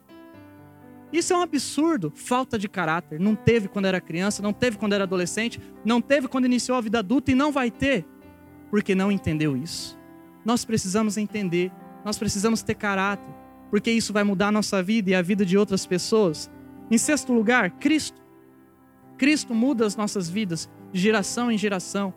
[1.12, 3.20] Isso é um absurdo, falta de caráter.
[3.20, 6.82] Não teve quando era criança, não teve quando era adolescente, não teve quando iniciou a
[6.82, 8.06] vida adulta e não vai ter,
[8.70, 9.98] porque não entendeu isso.
[10.46, 11.72] Nós precisamos entender,
[12.06, 13.34] nós precisamos ter caráter.
[13.70, 16.50] porque isso vai mudar a nossa vida e a vida de outras pessoas.
[16.90, 18.20] Em sexto lugar, Cristo.
[19.18, 22.14] Cristo muda as nossas vidas de geração em geração.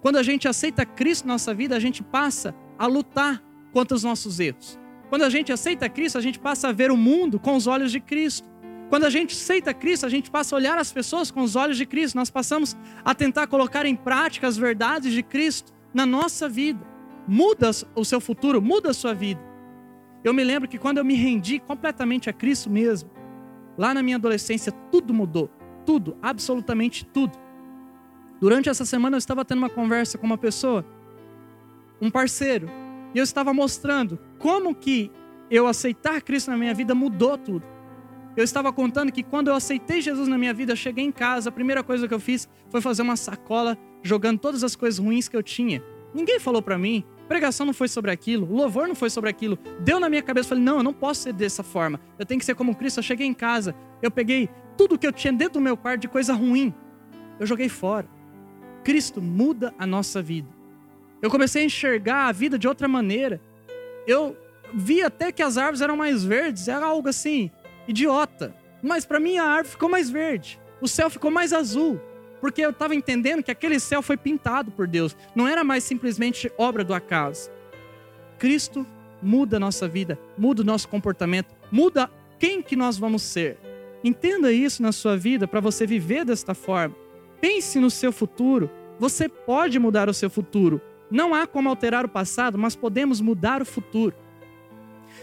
[0.00, 4.02] Quando a gente aceita Cristo na nossa vida, a gente passa a lutar contra os
[4.02, 4.78] nossos erros.
[5.08, 7.92] Quando a gente aceita Cristo, a gente passa a ver o mundo com os olhos
[7.92, 8.48] de Cristo.
[8.88, 11.76] Quando a gente aceita Cristo, a gente passa a olhar as pessoas com os olhos
[11.76, 12.16] de Cristo.
[12.16, 16.84] Nós passamos a tentar colocar em prática as verdades de Cristo na nossa vida.
[17.26, 19.40] Muda o seu futuro, muda a sua vida.
[20.22, 23.10] Eu me lembro que quando eu me rendi completamente a Cristo mesmo,
[23.78, 25.50] lá na minha adolescência, tudo mudou.
[25.84, 27.38] Tudo, absolutamente tudo.
[28.40, 30.84] Durante essa semana eu estava tendo uma conversa com uma pessoa,
[32.00, 32.68] um parceiro,
[33.16, 35.10] e eu estava mostrando como que
[35.50, 37.64] eu aceitar Cristo na minha vida mudou tudo.
[38.36, 41.48] Eu estava contando que quando eu aceitei Jesus na minha vida, eu cheguei em casa,
[41.48, 45.28] a primeira coisa que eu fiz foi fazer uma sacola jogando todas as coisas ruins
[45.28, 45.82] que eu tinha.
[46.12, 49.58] Ninguém falou para mim, pregação não foi sobre aquilo, louvor não foi sobre aquilo.
[49.80, 51.98] Deu na minha cabeça, falei: "Não, eu não posso ser dessa forma.
[52.18, 52.98] Eu tenho que ser como Cristo".
[52.98, 56.08] Eu cheguei em casa, eu peguei tudo que eu tinha dentro do meu quarto de
[56.08, 56.74] coisa ruim,
[57.40, 58.06] eu joguei fora.
[58.84, 60.55] Cristo muda a nossa vida.
[61.26, 63.40] Eu comecei a enxergar a vida de outra maneira.
[64.06, 64.36] Eu
[64.72, 67.50] vi até que as árvores eram mais verdes, era algo assim,
[67.88, 68.54] idiota.
[68.80, 72.00] Mas para mim a árvore ficou mais verde, o céu ficou mais azul,
[72.40, 76.48] porque eu estava entendendo que aquele céu foi pintado por Deus, não era mais simplesmente
[76.56, 77.50] obra do acaso.
[78.38, 78.86] Cristo
[79.20, 82.08] muda a nossa vida, muda o nosso comportamento, muda
[82.38, 83.58] quem que nós vamos ser.
[84.04, 86.94] Entenda isso na sua vida para você viver desta forma.
[87.40, 88.70] Pense no seu futuro.
[89.00, 90.80] Você pode mudar o seu futuro.
[91.10, 94.14] Não há como alterar o passado, mas podemos mudar o futuro.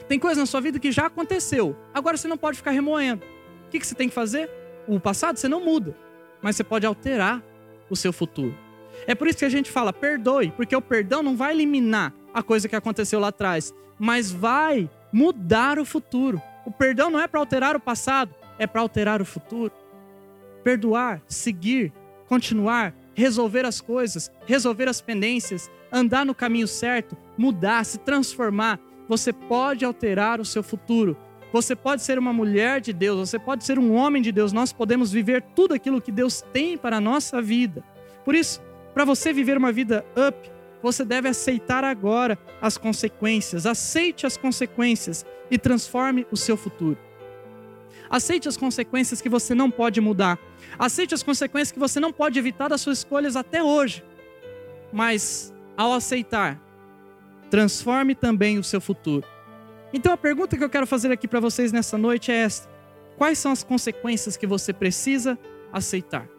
[0.08, 1.76] Tem coisa na sua vida que já aconteceu.
[1.94, 3.24] Agora você não pode ficar remoendo.
[3.68, 4.50] O que você tem que fazer?
[4.88, 5.96] O passado você não muda,
[6.42, 7.44] mas você pode alterar
[7.90, 8.56] o seu futuro.
[9.08, 12.44] É por isso que a gente fala perdoe, porque o perdão não vai eliminar a
[12.44, 16.42] coisa que aconteceu lá atrás, mas vai mudar o futuro.
[16.66, 19.72] O perdão não é para alterar o passado, é para alterar o futuro.
[20.64, 21.92] Perdoar, seguir,
[22.28, 28.80] continuar, resolver as coisas, resolver as pendências, andar no caminho certo, mudar, se transformar.
[29.08, 31.18] Você pode alterar o seu futuro.
[31.52, 34.52] Você pode ser uma mulher de Deus, você pode ser um homem de Deus.
[34.52, 37.84] Nós podemos viver tudo aquilo que Deus tem para a nossa vida.
[38.26, 38.60] Por isso,
[38.94, 43.68] para você viver uma vida up, você deve aceitar agora as consequências.
[43.68, 46.98] Aceite as consequências e transforme o seu futuro.
[48.14, 50.38] Aceite as consequências que você não pode mudar.
[50.78, 54.04] Aceite as consequências que você não pode evitar das suas escolhas até hoje.
[54.92, 56.62] Mas, ao aceitar,
[57.50, 59.26] transforme também o seu futuro.
[59.92, 62.70] Então, a pergunta que eu quero fazer aqui para vocês nessa noite é esta:
[63.18, 65.36] Quais são as consequências que você precisa
[65.72, 66.30] aceitar?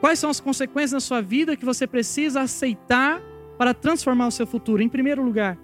[0.00, 3.22] Quais são as consequências na sua vida que você precisa aceitar
[3.56, 4.82] para transformar o seu futuro?
[4.82, 5.56] Em primeiro lugar,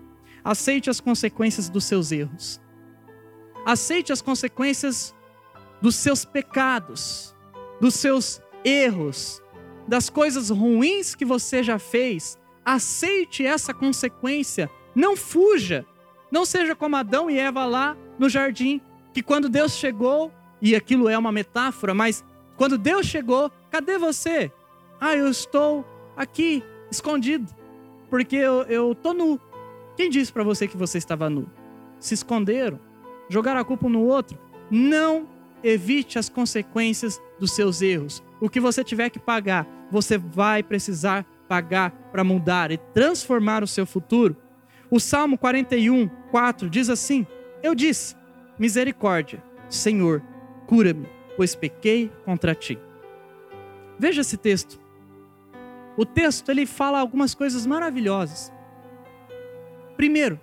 [0.45, 2.61] aceite as consequências dos seus erros.
[3.67, 5.16] Aceite as consequências
[5.87, 7.33] dos seus pecados,
[7.81, 9.41] dos seus erros,
[9.87, 12.37] das coisas ruins que você já fez.
[12.65, 14.69] Aceite essa consequência.
[14.97, 15.87] Não fuja.
[16.29, 18.81] Não seja como Adão e Eva lá no jardim,
[19.15, 22.25] que quando Deus chegou, e aquilo é uma metáfora, mas
[22.57, 24.51] quando Deus chegou, cadê você?
[25.01, 27.49] Ah, eu estou aqui, escondido,
[28.11, 29.41] porque eu, tô nu.
[29.97, 31.49] Quem disse para você que você estava nu?
[32.01, 32.81] Se esconderam
[33.29, 34.37] jogar a culpa um no outro.
[34.69, 38.23] Não evite as consequências dos seus erros.
[38.41, 43.67] O que você tiver que pagar, você vai precisar pagar para mudar e transformar o
[43.67, 44.37] seu futuro.
[44.91, 47.27] O Salmo 41, 4 diz assim:
[47.63, 48.15] Eu disse,
[48.59, 50.23] misericórdia, Senhor,
[50.67, 52.79] cura-me, pois pequei contra ti.
[53.99, 54.79] Veja esse texto.
[55.97, 58.53] O texto ele fala algumas coisas maravilhosas.
[59.97, 60.39] Primeiro,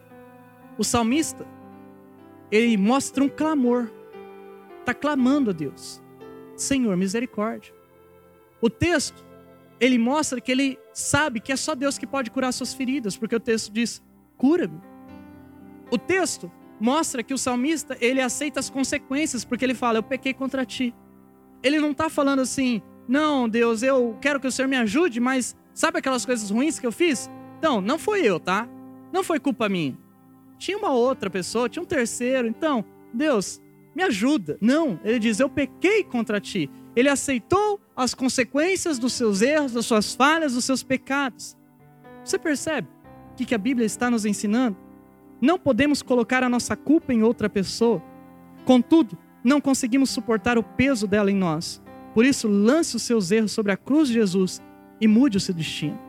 [0.77, 1.45] o salmista
[2.51, 3.89] ele mostra um clamor.
[4.83, 6.01] Está clamando a Deus.
[6.55, 7.73] Senhor, misericórdia.
[8.61, 9.25] O texto,
[9.79, 13.35] ele mostra que ele sabe que é só Deus que pode curar suas feridas, porque
[13.35, 14.03] o texto diz:
[14.37, 14.79] cura-me.
[15.89, 20.33] O texto mostra que o salmista, ele aceita as consequências, porque ele fala: eu pequei
[20.33, 20.93] contra ti.
[21.63, 25.55] Ele não está falando assim, não, Deus, eu quero que o Senhor me ajude, mas
[25.73, 27.29] sabe aquelas coisas ruins que eu fiz?
[27.57, 28.67] Então, não foi eu, tá?
[29.13, 29.97] Não foi culpa minha
[30.63, 32.47] tinha uma outra pessoa, tinha um terceiro.
[32.47, 33.61] Então, Deus,
[33.95, 34.57] me ajuda.
[34.59, 36.69] Não, ele diz: Eu pequei contra ti.
[36.95, 41.57] Ele aceitou as consequências dos seus erros, das suas falhas, dos seus pecados.
[42.23, 42.87] Você percebe
[43.31, 44.77] o que a Bíblia está nos ensinando?
[45.41, 48.01] Não podemos colocar a nossa culpa em outra pessoa.
[48.63, 51.81] Contudo, não conseguimos suportar o peso dela em nós.
[52.13, 54.61] Por isso, lance os seus erros sobre a cruz de Jesus
[55.01, 55.99] e mude o seu destino.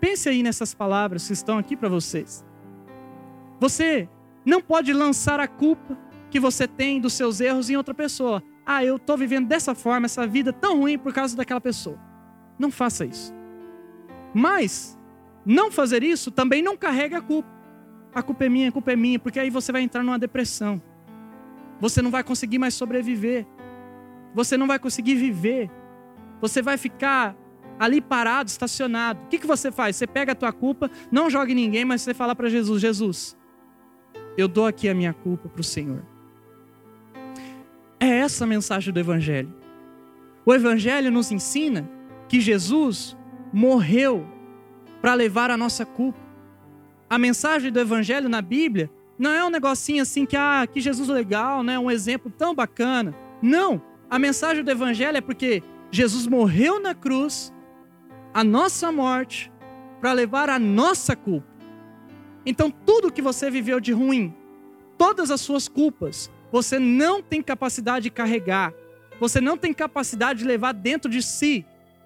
[0.00, 2.44] Pense aí nessas palavras que estão aqui para vocês.
[3.60, 4.08] Você
[4.44, 5.98] não pode lançar a culpa
[6.30, 8.42] que você tem dos seus erros em outra pessoa.
[8.64, 11.98] Ah, eu estou vivendo dessa forma, essa vida tão ruim por causa daquela pessoa.
[12.58, 13.32] Não faça isso.
[14.34, 14.98] Mas,
[15.44, 17.48] não fazer isso também não carrega a culpa.
[18.14, 20.82] A culpa é minha, a culpa é minha, porque aí você vai entrar numa depressão.
[21.80, 23.46] Você não vai conseguir mais sobreviver.
[24.34, 25.70] Você não vai conseguir viver.
[26.40, 27.36] Você vai ficar
[27.78, 29.20] ali parado, estacionado.
[29.24, 29.96] O que, que você faz?
[29.96, 33.36] Você pega a tua culpa, não joga em ninguém, mas você fala para Jesus: Jesus,
[34.36, 36.04] eu dou aqui a minha culpa para o Senhor.
[38.00, 39.52] É essa a mensagem do Evangelho.
[40.46, 41.88] O Evangelho nos ensina
[42.28, 43.16] que Jesus
[43.52, 44.26] morreu
[45.00, 46.20] para levar a nossa culpa.
[47.10, 51.08] A mensagem do Evangelho na Bíblia não é um negocinho assim que, ah, que Jesus
[51.08, 51.78] legal, né?
[51.78, 53.14] um exemplo tão bacana.
[53.42, 53.82] Não.
[54.08, 57.52] A mensagem do Evangelho é porque Jesus morreu na cruz,
[58.32, 59.50] a nossa morte,
[60.00, 61.48] para levar a nossa culpa.
[62.46, 64.34] Então, tudo que você viveu de ruim,
[64.96, 68.72] todas as suas culpas, você não tem capacidade de carregar,
[69.20, 71.64] você não tem capacidade de levar dentro de si.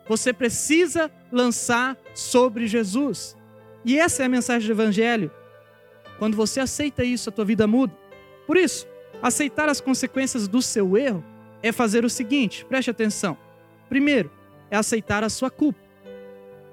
[0.08, 3.36] Você precisa lançar sobre Jesus.
[3.84, 5.30] E essa é a mensagem do Evangelho.
[6.18, 7.92] Quando você aceita isso, a tua vida muda.
[8.46, 8.86] Por isso,
[9.22, 11.24] aceitar as consequências do seu erro
[11.62, 13.36] é fazer o seguinte: preste atenção.
[13.88, 14.30] Primeiro,
[14.70, 15.80] é aceitar a sua culpa.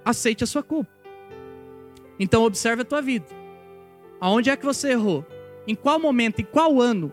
[0.03, 0.89] Aceite a sua culpa.
[2.19, 3.25] Então, observe a tua vida.
[4.19, 5.25] Aonde é que você errou?
[5.67, 6.41] Em qual momento?
[6.41, 7.11] Em qual ano?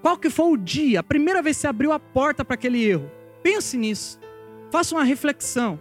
[0.00, 1.00] Qual que foi o dia?
[1.00, 3.10] A primeira vez que você abriu a porta para aquele erro?
[3.42, 4.18] Pense nisso.
[4.70, 5.80] Faça uma reflexão.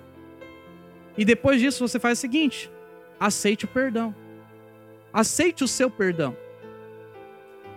[1.17, 2.71] E depois disso você faz o seguinte:
[3.19, 4.15] aceite o perdão.
[5.13, 6.35] Aceite o seu perdão.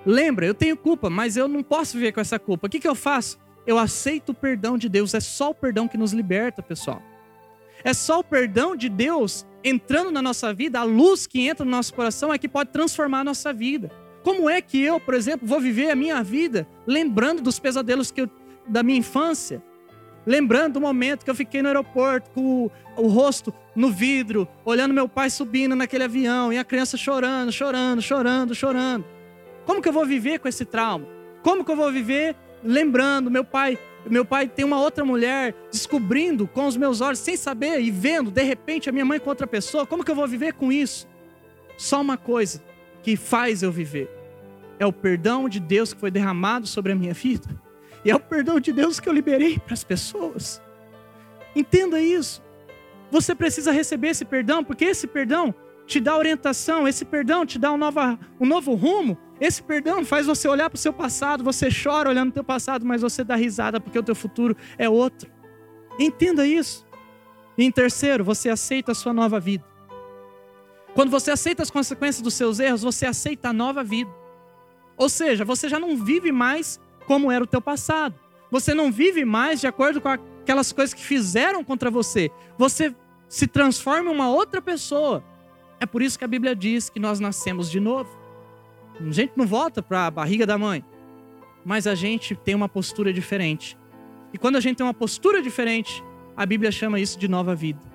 [0.05, 2.67] Lembra, eu tenho culpa, mas eu não posso viver com essa culpa.
[2.67, 3.39] O que, que eu faço?
[3.67, 5.15] Eu aceito o perdão de Deus.
[5.15, 7.03] É só o perdão que nos liberta, pessoal.
[7.85, 11.71] É só o perdão de Deus entrando na nossa vida, a luz que entra no
[11.71, 13.91] nosso coração é que pode transformar a nossa vida.
[14.23, 18.23] Como é que eu, por exemplo, vou viver a minha vida lembrando dos pesadelos que
[18.23, 18.31] eu,
[18.67, 19.63] da minha infância?
[20.27, 22.71] Lembrando do momento que eu fiquei no aeroporto com o,
[23.03, 28.03] o, rosto no vidro, olhando meu pai subindo naquele avião e a criança chorando, chorando,
[28.03, 29.05] chorando, chorando.
[29.65, 31.07] Como que eu vou viver com esse trauma?
[31.43, 33.79] Como que eu vou viver lembrando meu pai?
[34.07, 38.31] Meu pai tem uma outra mulher descobrindo com os meus olhos, sem saber e vendo,
[38.31, 39.87] de repente, a minha mãe com outra pessoa.
[39.87, 41.09] Como que eu vou viver com isso?
[41.79, 42.63] Só uma coisa
[43.03, 44.09] que faz eu viver
[44.79, 47.49] é o perdão de Deus que foi derramado sobre a minha vida
[48.05, 50.61] e é o perdão de Deus que eu liberei para as pessoas.
[51.55, 52.43] Entenda isso.
[53.11, 55.55] Você precisa receber esse perdão, porque esse perdão
[55.87, 60.27] te dá orientação, esse perdão te dá um, nova, um novo rumo, esse perdão faz
[60.27, 63.35] você olhar para o seu passado, você chora olhando o teu passado, mas você dá
[63.35, 65.31] risada porque o teu futuro é outro.
[65.99, 66.87] Entenda isso.
[67.59, 69.65] E em terceiro, você aceita a sua nova vida.
[70.95, 74.11] Quando você aceita as consequências dos seus erros, você aceita a nova vida.
[74.97, 78.15] Ou seja, você já não vive mais como era o teu passado.
[78.51, 82.31] Você não vive mais de acordo com aquelas coisas que fizeram contra você.
[82.59, 82.95] Você
[83.29, 85.25] se transforma em uma outra pessoa.
[85.79, 88.11] É por isso que a Bíblia diz que nós nascemos de novo.
[89.01, 90.85] A gente não volta para a barriga da mãe,
[91.65, 93.79] mas a gente tem uma postura diferente.
[94.33, 96.05] E quando a gente tem uma postura diferente,
[96.37, 97.90] a Bíblia chama isso de nova vida.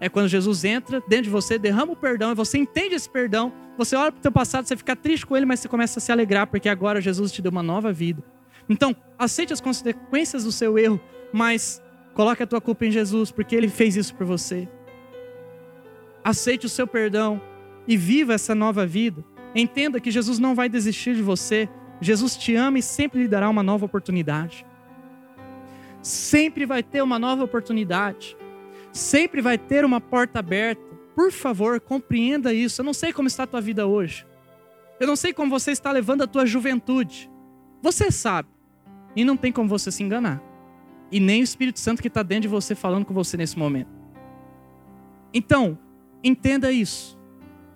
[0.00, 3.52] É quando Jesus entra dentro de você, derrama o perdão, e você entende esse perdão,
[3.76, 6.02] você olha para o teu passado, você fica triste com ele, mas você começa a
[6.02, 8.22] se alegrar, porque agora Jesus te deu uma nova vida.
[8.68, 11.00] Então, aceite as consequências do seu erro,
[11.32, 11.82] mas
[12.14, 14.68] coloque a tua culpa em Jesus, porque ele fez isso por você.
[16.22, 17.40] Aceite o seu perdão
[17.86, 19.24] e viva essa nova vida.
[19.54, 21.68] Entenda que Jesus não vai desistir de você.
[22.00, 24.66] Jesus te ama e sempre lhe dará uma nova oportunidade.
[26.02, 28.36] Sempre vai ter uma nova oportunidade.
[28.98, 30.82] Sempre vai ter uma porta aberta.
[31.14, 32.80] Por favor, compreenda isso.
[32.80, 34.26] Eu não sei como está a tua vida hoje.
[34.98, 37.30] Eu não sei como você está levando a tua juventude.
[37.80, 38.48] Você sabe.
[39.14, 40.42] E não tem como você se enganar.
[41.12, 43.88] E nem o Espírito Santo que está dentro de você falando com você nesse momento.
[45.32, 45.78] Então,
[46.24, 47.16] entenda isso.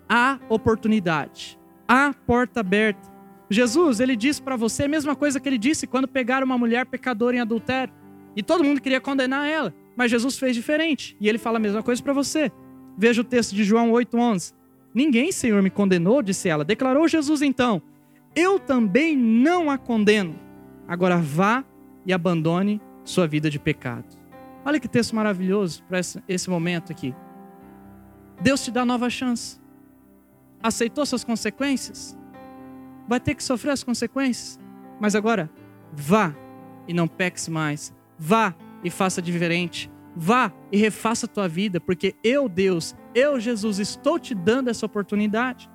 [0.09, 1.57] Há oportunidade.
[1.87, 3.09] Há porta aberta.
[3.49, 6.85] Jesus, ele disse para você a mesma coisa que ele disse quando pegaram uma mulher
[6.85, 7.93] pecadora em adultério.
[8.35, 9.73] E todo mundo queria condenar ela.
[9.95, 11.15] Mas Jesus fez diferente.
[11.19, 12.51] E ele fala a mesma coisa para você.
[12.97, 14.53] Veja o texto de João 8,11.
[14.93, 16.63] Ninguém, Senhor, me condenou, disse ela.
[16.63, 17.81] Declarou Jesus então:
[18.35, 20.39] Eu também não a condeno.
[20.87, 21.63] Agora vá
[22.05, 24.05] e abandone sua vida de pecado.
[24.65, 27.13] Olha que texto maravilhoso para esse momento aqui.
[28.41, 29.59] Deus te dá nova chance.
[30.61, 32.17] Aceitou suas consequências?
[33.07, 34.59] Vai ter que sofrer as consequências.
[34.99, 35.49] Mas agora,
[35.91, 36.33] vá
[36.87, 37.93] e não peques mais.
[38.17, 39.89] Vá e faça diferente.
[40.15, 44.85] Vá e refaça a tua vida, porque eu, Deus, eu, Jesus, estou te dando essa
[44.85, 45.69] oportunidade.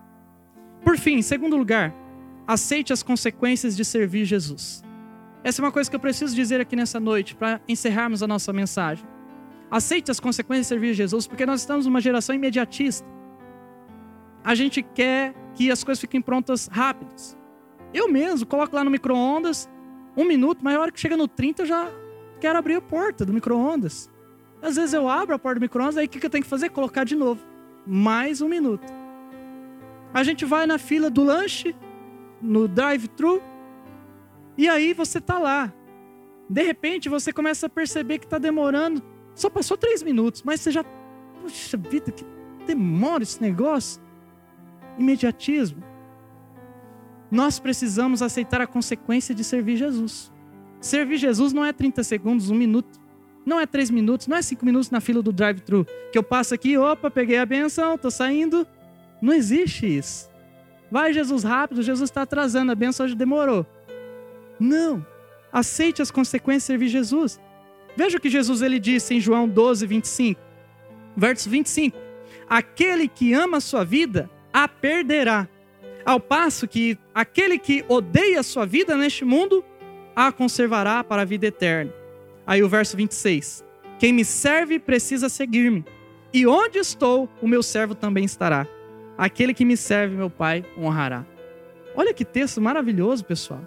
[0.85, 1.92] Por fim, em segundo lugar,
[2.47, 4.83] aceite as consequências de servir Jesus.
[5.42, 8.53] Essa é uma coisa que eu preciso dizer aqui nessa noite, para encerrarmos a nossa
[8.53, 9.05] mensagem.
[9.71, 13.07] Aceite as consequências de servir Jesus, porque nós estamos numa geração imediatista.
[14.44, 17.37] A gente quer que as coisas fiquem prontas rápidas.
[17.92, 19.68] Eu mesmo coloco lá no micro-ondas,
[20.16, 21.90] um minuto, mas a hora que chega no 30 eu já
[22.38, 24.11] quero abrir a porta do micro-ondas.
[24.61, 26.70] Às vezes eu abro a porta do micro-ondas, aí o que eu tenho que fazer?
[26.70, 27.44] Colocar de novo.
[27.87, 28.87] Mais um minuto.
[30.12, 31.77] A gente vai na fila do lanche,
[32.40, 33.42] no drive-thru,
[34.57, 35.72] e aí você tá lá.
[36.48, 39.03] De repente você começa a perceber que está demorando.
[39.35, 40.85] Só passou três minutos, mas você já.
[41.42, 42.24] Puxa vida, que
[42.66, 44.03] demora esse negócio.
[44.98, 45.83] Imediatismo.
[47.31, 50.33] Nós precisamos aceitar a consequência de servir Jesus.
[50.81, 53.01] Servir Jesus não é 30 segundos, um minuto.
[53.45, 55.87] Não é três minutos, não é cinco minutos na fila do drive-thru.
[56.12, 58.67] Que eu passo aqui, opa, peguei a benção, estou saindo.
[59.23, 60.31] Não existe isso.
[60.91, 63.67] Vai, Jesus, rápido, Jesus está atrasando, a benção hoje demorou.
[64.61, 65.05] Não.
[65.53, 67.41] Aceite as consequências de servir Jesus.
[67.97, 70.41] Veja o que Jesus ele disse em João 12, 25.
[71.17, 71.97] Verso 25.
[72.49, 75.49] Aquele que ama a sua vida, a perderá.
[76.05, 79.64] Ao passo que aquele que odeia a sua vida neste mundo,
[80.19, 81.93] a conservará para a vida eterna.
[82.45, 83.65] Aí o verso 26.
[84.01, 85.85] Quem me serve precisa seguir-me.
[86.35, 88.67] E onde estou, o meu servo também estará.
[89.17, 91.25] Aquele que me serve, meu Pai, honrará.
[91.95, 93.61] Olha que texto maravilhoso, pessoal.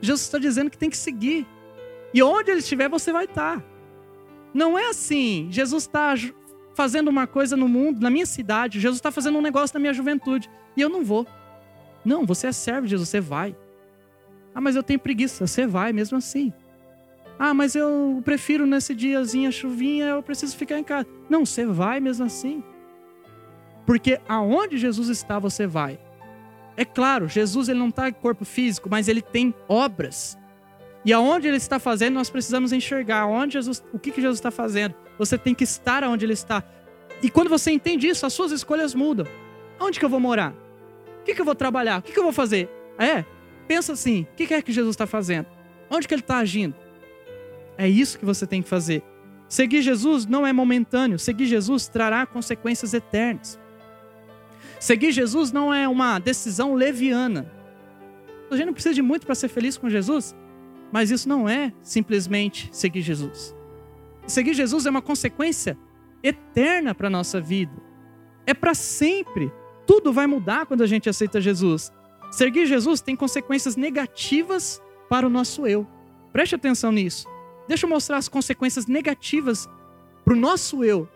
[0.00, 1.46] Jesus está dizendo que tem que seguir.
[2.14, 3.62] E onde ele estiver, você vai estar.
[4.54, 5.48] Não é assim.
[5.50, 6.14] Jesus está
[6.74, 8.80] fazendo uma coisa no mundo, na minha cidade.
[8.80, 10.48] Jesus está fazendo um negócio na minha juventude.
[10.74, 11.26] E eu não vou.
[12.02, 13.54] Não, você é servo de Jesus, você vai.
[14.54, 15.46] Ah, mas eu tenho preguiça.
[15.46, 16.52] Você vai mesmo assim.
[17.38, 21.06] Ah, mas eu prefiro nesse diazinho a chuvinha, eu preciso ficar em casa.
[21.28, 22.62] Não, você vai mesmo assim.
[23.86, 25.98] Porque aonde Jesus está, você vai.
[26.76, 30.38] É claro, Jesus ele não está em corpo físico, mas ele tem obras.
[31.04, 34.50] E aonde ele está fazendo, nós precisamos enxergar onde Jesus, o que, que Jesus está
[34.50, 34.94] fazendo.
[35.18, 36.62] Você tem que estar onde ele está.
[37.22, 39.26] E quando você entende isso, as suas escolhas mudam.
[39.78, 40.52] Onde que eu vou morar?
[41.20, 42.00] O que, que eu vou trabalhar?
[42.00, 42.68] O que, que eu vou fazer?
[42.98, 43.24] É,
[43.70, 45.46] pensa assim: o que, é que Jesus está fazendo?
[45.88, 46.74] Onde que ele está agindo?
[47.78, 49.00] É isso que você tem que fazer.
[49.48, 51.20] Seguir Jesus não é momentâneo.
[51.20, 53.60] Seguir Jesus trará consequências eternas.
[54.80, 57.48] Seguir Jesus não é uma decisão leviana.
[58.50, 60.34] A gente não precisa de muito para ser feliz com Jesus,
[60.90, 63.54] mas isso não é simplesmente seguir Jesus.
[64.26, 65.78] Seguir Jesus é uma consequência
[66.24, 67.80] eterna para a nossa vida.
[68.44, 69.52] É para sempre.
[69.86, 71.92] Tudo vai mudar quando a gente aceita Jesus.
[72.30, 75.86] Seguir Jesus tem consequências negativas para o nosso eu.
[76.32, 77.26] Preste atenção nisso.
[77.66, 79.68] Deixa eu mostrar as consequências negativas
[80.24, 81.08] para o nosso eu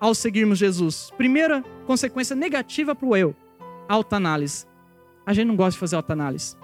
[0.00, 1.12] ao seguirmos Jesus.
[1.16, 3.34] Primeira consequência negativa para o eu:
[3.88, 4.66] autoanálise.
[5.24, 6.56] A gente não gosta de fazer autoanálise.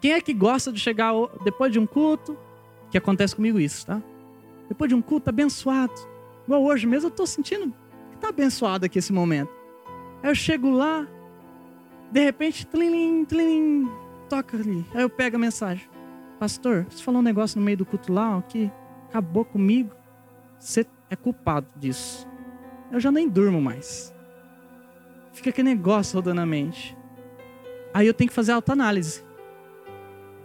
[0.00, 1.12] Quem é que gosta de chegar
[1.44, 2.36] depois de um culto?
[2.90, 4.02] Que acontece comigo isso, tá?
[4.68, 5.94] Depois de um culto abençoado.
[6.44, 7.72] Igual hoje mesmo, eu estou sentindo
[8.10, 9.50] que está abençoado aqui esse momento.
[10.22, 11.06] Aí eu chego lá,
[12.10, 13.88] de repente, tlim, tlim,
[14.28, 14.84] toca ali.
[14.94, 15.88] Aí eu pego a mensagem.
[16.38, 18.70] Pastor, você falou um negócio no meio do culto lá, ó, que
[19.08, 19.94] acabou comigo.
[20.58, 22.28] Você é culpado disso.
[22.90, 24.14] Eu já nem durmo mais.
[25.32, 26.96] Fica aquele negócio rodando na mente.
[27.92, 29.24] Aí eu tenho que fazer autoanálise.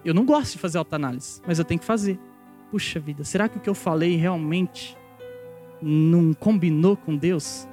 [0.03, 2.19] Eu não gosto de fazer autoanálise, mas eu tenho que fazer.
[2.71, 4.97] Puxa vida, será que o que eu falei realmente
[5.81, 7.67] não combinou com Deus?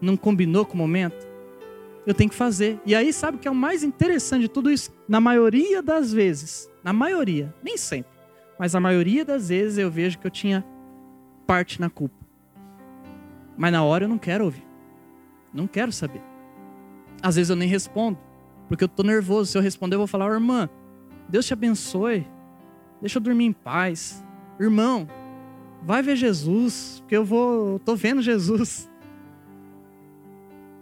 [0.00, 1.31] Não combinou com o momento?
[2.06, 2.80] Eu tenho que fazer.
[2.84, 4.90] E aí, sabe o que é o mais interessante de tudo isso?
[5.08, 8.10] Na maioria das vezes, na maioria, nem sempre,
[8.58, 10.64] mas a maioria das vezes eu vejo que eu tinha
[11.46, 12.16] parte na culpa.
[13.56, 14.66] Mas na hora eu não quero ouvir.
[15.52, 16.22] Não quero saber.
[17.22, 18.18] Às vezes eu nem respondo,
[18.68, 19.52] porque eu tô nervoso.
[19.52, 20.68] Se eu responder, eu vou falar: "Irmã,
[21.28, 22.26] Deus te abençoe.
[23.00, 24.24] Deixa eu dormir em paz.
[24.58, 25.08] Irmão,
[25.82, 28.90] vai ver Jesus, porque eu vou, eu tô vendo Jesus."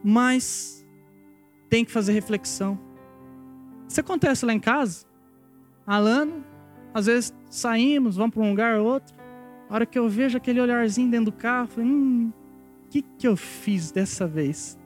[0.02, 0.79] Mas
[1.70, 2.78] tem que fazer reflexão.
[3.88, 5.06] Isso acontece lá em casa.
[5.86, 6.44] Alano,
[6.92, 9.14] às vezes saímos, vamos para um lugar ou outro.
[9.68, 12.32] A hora que eu vejo aquele olharzinho dentro do carro, eu falei, hum,
[12.84, 14.76] o que, que eu fiz dessa vez?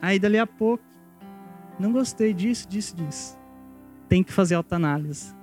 [0.00, 0.82] Aí dali a pouco,
[1.78, 3.38] não gostei disso, disso, disso.
[4.08, 5.36] Tem que fazer autoanálise.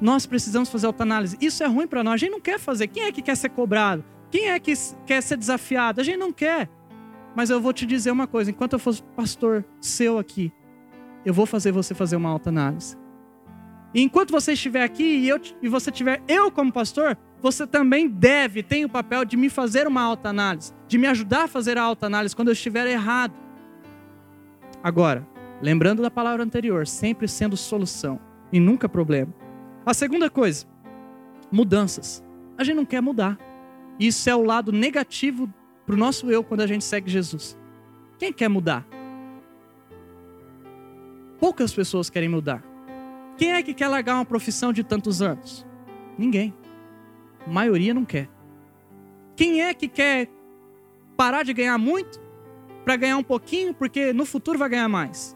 [0.00, 1.36] Nós precisamos fazer autoanálise.
[1.40, 2.14] Isso é ruim para nós.
[2.14, 2.88] A gente não quer fazer.
[2.88, 4.04] Quem é que quer ser cobrado?
[4.30, 4.74] Quem é que
[5.06, 6.00] quer ser desafiado?
[6.00, 6.68] A gente não quer.
[7.34, 10.52] Mas eu vou te dizer uma coisa: enquanto eu for pastor seu aqui,
[11.24, 12.96] eu vou fazer você fazer uma autoanálise.
[13.94, 18.06] E enquanto você estiver aqui e, eu, e você tiver eu como pastor, você também
[18.06, 21.82] deve, tem o papel de me fazer uma autoanálise, de me ajudar a fazer a
[21.82, 23.32] autoanálise quando eu estiver errado.
[24.82, 25.26] Agora,
[25.60, 28.20] Lembrando da palavra anterior, sempre sendo solução
[28.52, 29.34] e nunca problema.
[29.84, 30.66] A segunda coisa,
[31.50, 32.22] mudanças.
[32.56, 33.36] A gente não quer mudar.
[33.98, 35.52] Isso é o lado negativo
[35.88, 37.56] para o nosso eu quando a gente segue Jesus.
[38.18, 38.86] Quem quer mudar?
[41.40, 42.62] Poucas pessoas querem mudar.
[43.38, 45.66] Quem é que quer largar uma profissão de tantos anos?
[46.18, 46.52] Ninguém.
[47.46, 48.28] A maioria não quer.
[49.34, 50.28] Quem é que quer
[51.16, 52.20] parar de ganhar muito
[52.84, 55.34] para ganhar um pouquinho, porque no futuro vai ganhar mais?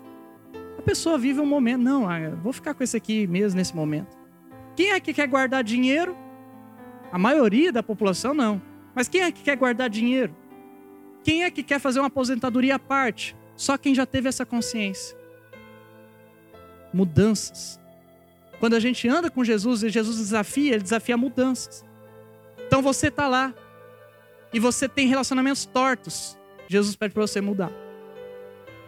[0.79, 4.19] A pessoa vive um momento, não, ah, vou ficar com esse aqui mesmo nesse momento.
[4.77, 6.15] Quem é que quer guardar dinheiro?
[7.11, 8.61] A maioria da população não.
[8.95, 10.42] Mas quem é que quer guardar dinheiro?
[11.23, 13.37] Quem é que quer fazer uma aposentadoria à parte?
[13.57, 15.17] Só quem já teve essa consciência.
[16.93, 17.81] Mudanças.
[18.59, 21.85] Quando a gente anda com Jesus e Jesus desafia, ele desafia mudanças.
[22.67, 23.55] Então você está lá
[24.53, 26.39] e você tem relacionamentos tortos.
[26.69, 27.71] Jesus pede para você mudar.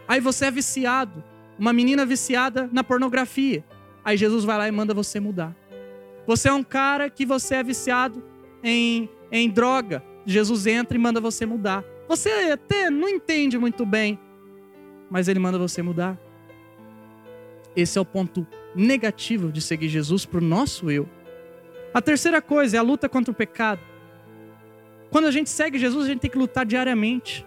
[0.07, 1.23] Aí você é viciado
[1.57, 3.63] uma menina viciada na pornografia.
[4.03, 5.55] Aí Jesus vai lá e manda você mudar.
[6.27, 8.23] Você é um cara que você é viciado
[8.63, 10.03] em, em droga.
[10.25, 11.83] Jesus entra e manda você mudar.
[12.07, 14.19] Você até não entende muito bem,
[15.09, 16.17] mas ele manda você mudar.
[17.75, 18.45] Esse é o ponto
[18.75, 21.09] negativo de seguir Jesus para o nosso eu.
[21.93, 23.81] A terceira coisa é a luta contra o pecado.
[25.09, 27.45] Quando a gente segue Jesus, a gente tem que lutar diariamente.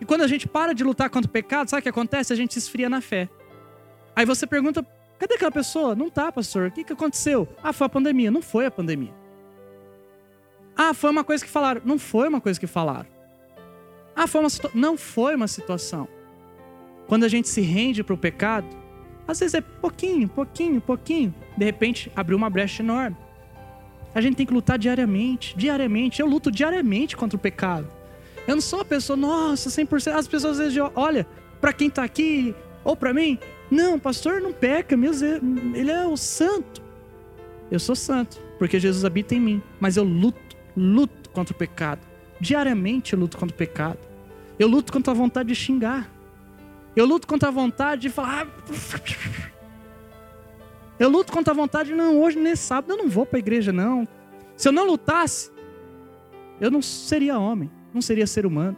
[0.00, 2.32] E quando a gente para de lutar contra o pecado, sabe o que acontece?
[2.32, 3.28] A gente se esfria na fé.
[4.14, 4.86] Aí você pergunta:
[5.18, 5.94] cadê aquela pessoa?
[5.94, 6.68] Não tá, pastor.
[6.68, 7.48] O que, que aconteceu?
[7.62, 8.30] Ah, foi a pandemia.
[8.30, 9.14] Não foi a pandemia.
[10.76, 11.82] Ah, foi uma coisa que falaram.
[11.84, 13.19] Não foi uma coisa que falaram.
[14.14, 14.80] Ah, foi uma situação.
[14.80, 16.08] Não foi uma situação.
[17.06, 18.66] Quando a gente se rende para o pecado,
[19.26, 21.34] às vezes é pouquinho, pouquinho, pouquinho.
[21.56, 23.16] De repente, abriu uma brecha enorme.
[24.14, 26.20] A gente tem que lutar diariamente, diariamente.
[26.20, 27.88] Eu luto diariamente contra o pecado.
[28.46, 30.12] Eu não sou a pessoa, nossa, 100%.
[30.12, 31.26] As pessoas às vezes olha,
[31.60, 33.38] para quem está aqui ou para mim,
[33.70, 35.12] não, pastor não peca, meu
[35.74, 36.82] ele é o santo.
[37.70, 42.09] Eu sou santo, porque Jesus habita em mim, mas eu luto, luto contra o pecado.
[42.40, 43.98] Diariamente eu luto contra o pecado.
[44.58, 46.10] Eu luto contra a vontade de xingar.
[46.96, 48.46] Eu luto contra a vontade de falar.
[48.46, 49.00] Ah,
[50.98, 53.40] eu luto contra a vontade de, não, hoje nesse sábado eu não vou para a
[53.40, 54.06] igreja, não.
[54.56, 55.50] Se eu não lutasse,
[56.60, 58.76] eu não seria homem não seria ser humano.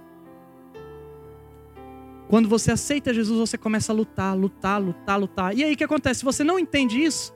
[2.28, 5.56] Quando você aceita Jesus, você começa a lutar, lutar, lutar, lutar.
[5.56, 6.20] E aí o que acontece?
[6.20, 7.34] Se você não entende isso,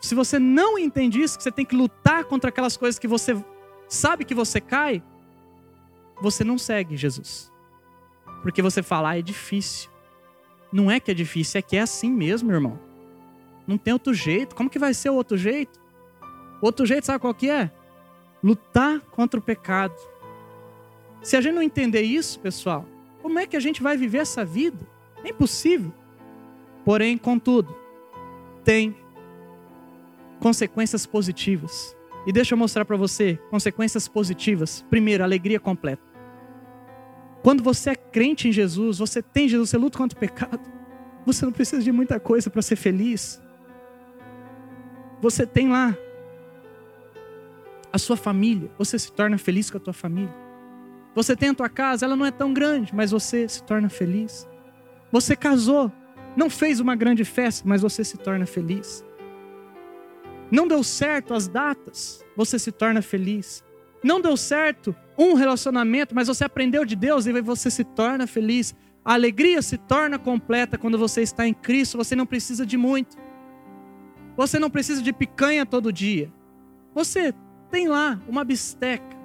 [0.00, 3.36] se você não entende isso, que você tem que lutar contra aquelas coisas que você
[3.90, 5.02] sabe que você cai,
[6.22, 7.52] você não segue Jesus.
[8.42, 9.90] Porque você fala, ah, é difícil.
[10.72, 12.78] Não é que é difícil, é que é assim mesmo, irmão.
[13.66, 14.54] Não tem outro jeito.
[14.54, 15.80] Como que vai ser o outro jeito?
[16.62, 17.70] O outro jeito, sabe qual que é?
[18.42, 19.94] Lutar contra o pecado.
[21.22, 22.86] Se a gente não entender isso, pessoal,
[23.20, 24.86] como é que a gente vai viver essa vida?
[25.22, 25.92] É impossível.
[26.84, 27.76] Porém, contudo,
[28.64, 28.96] tem
[30.40, 31.94] consequências positivas.
[32.26, 34.84] E deixa eu mostrar para você consequências positivas.
[34.90, 36.02] Primeiro, alegria completa.
[37.42, 40.60] Quando você é crente em Jesus, você tem Jesus, você luta contra o pecado.
[41.24, 43.40] Você não precisa de muita coisa para ser feliz.
[45.20, 45.96] Você tem lá
[47.92, 50.34] a sua família, você se torna feliz com a tua família.
[51.14, 54.48] Você tem a tua casa, ela não é tão grande, mas você se torna feliz.
[55.10, 55.92] Você casou,
[56.36, 59.04] não fez uma grande festa, mas você se torna feliz.
[60.50, 63.64] Não deu certo as datas, você se torna feliz.
[64.02, 68.74] Não deu certo um relacionamento, mas você aprendeu de Deus e você se torna feliz.
[69.04, 73.16] A alegria se torna completa quando você está em Cristo, você não precisa de muito.
[74.36, 76.32] Você não precisa de picanha todo dia.
[76.94, 77.34] Você
[77.70, 79.20] tem lá uma bisteca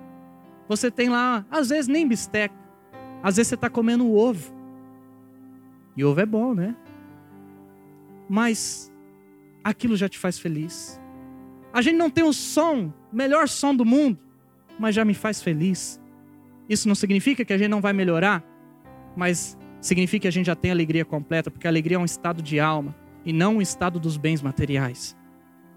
[0.67, 2.55] você tem lá, às vezes nem bisteca.
[3.21, 4.53] Às vezes você está comendo ovo.
[5.95, 6.75] E ovo é bom, né?
[8.27, 8.91] Mas
[9.63, 10.99] aquilo já te faz feliz.
[11.75, 14.17] A gente não tem o som, melhor som do mundo,
[14.79, 16.01] mas já me faz feliz.
[16.69, 18.41] Isso não significa que a gente não vai melhorar,
[19.13, 22.41] mas significa que a gente já tem alegria completa, porque a alegria é um estado
[22.41, 22.95] de alma
[23.25, 25.17] e não um estado dos bens materiais.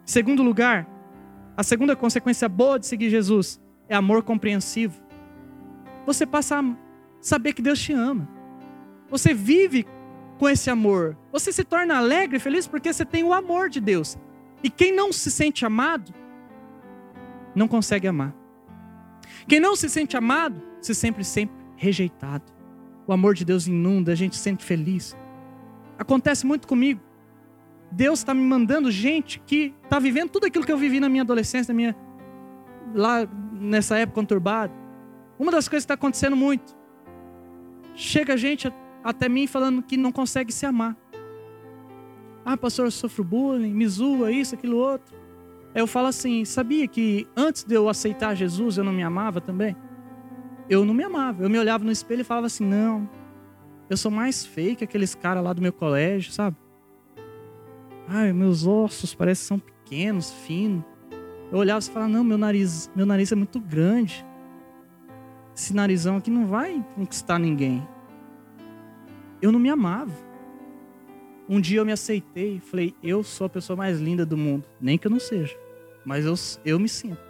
[0.05, 0.89] Segundo lugar,
[1.57, 5.03] a segunda consequência boa de seguir Jesus é amor compreensivo.
[6.07, 6.77] Você passa a
[7.21, 8.29] saber que Deus te ama.
[9.11, 9.85] Você vive
[10.39, 11.19] com esse amor.
[11.33, 14.17] Você se torna alegre e feliz porque você tem o amor de Deus.
[14.63, 16.13] E quem não se sente amado,
[17.55, 18.35] não consegue amar.
[19.47, 22.45] Quem não se sente amado, se sempre, sempre rejeitado.
[23.07, 25.17] O amor de Deus inunda, a gente se sente feliz.
[25.99, 27.01] Acontece muito comigo.
[27.91, 31.23] Deus está me mandando gente que está vivendo tudo aquilo que eu vivi na minha
[31.23, 31.97] adolescência, na minha
[32.95, 34.73] lá nessa época conturbada.
[35.39, 36.77] Uma das coisas que está acontecendo muito.
[37.95, 40.97] Chega gente até mim falando que não consegue se amar.
[42.51, 45.15] Ah, pastor, eu sofro bullying, me zoa, isso, aquilo, outro.
[45.75, 49.39] Aí eu falo assim: sabia que antes de eu aceitar Jesus eu não me amava
[49.39, 49.77] também?
[50.67, 51.43] Eu não me amava.
[51.43, 53.07] Eu me olhava no espelho e falava assim: não,
[53.91, 56.57] eu sou mais feio que aqueles caras lá do meu colégio, sabe?
[58.09, 60.83] Ai, meus ossos parecem são pequenos, finos.
[61.53, 64.25] Eu olhava e falava: não, meu nariz, meu nariz é muito grande.
[65.55, 67.87] Esse narizão aqui não vai conquistar ninguém.
[69.43, 70.28] Eu não me amava.
[71.49, 74.65] Um dia eu me aceitei, falei, eu sou a pessoa mais linda do mundo.
[74.81, 75.57] Nem que eu não seja,
[76.05, 76.35] mas eu,
[76.65, 77.29] eu me sinto.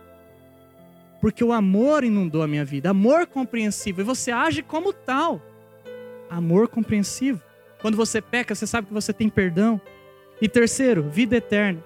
[1.21, 5.43] Porque o amor inundou a minha vida, amor compreensivo, e você age como tal.
[6.29, 7.41] Amor compreensivo.
[7.81, 9.81] Quando você peca, você sabe que você tem perdão.
[10.41, 11.83] E terceiro, vida eterna.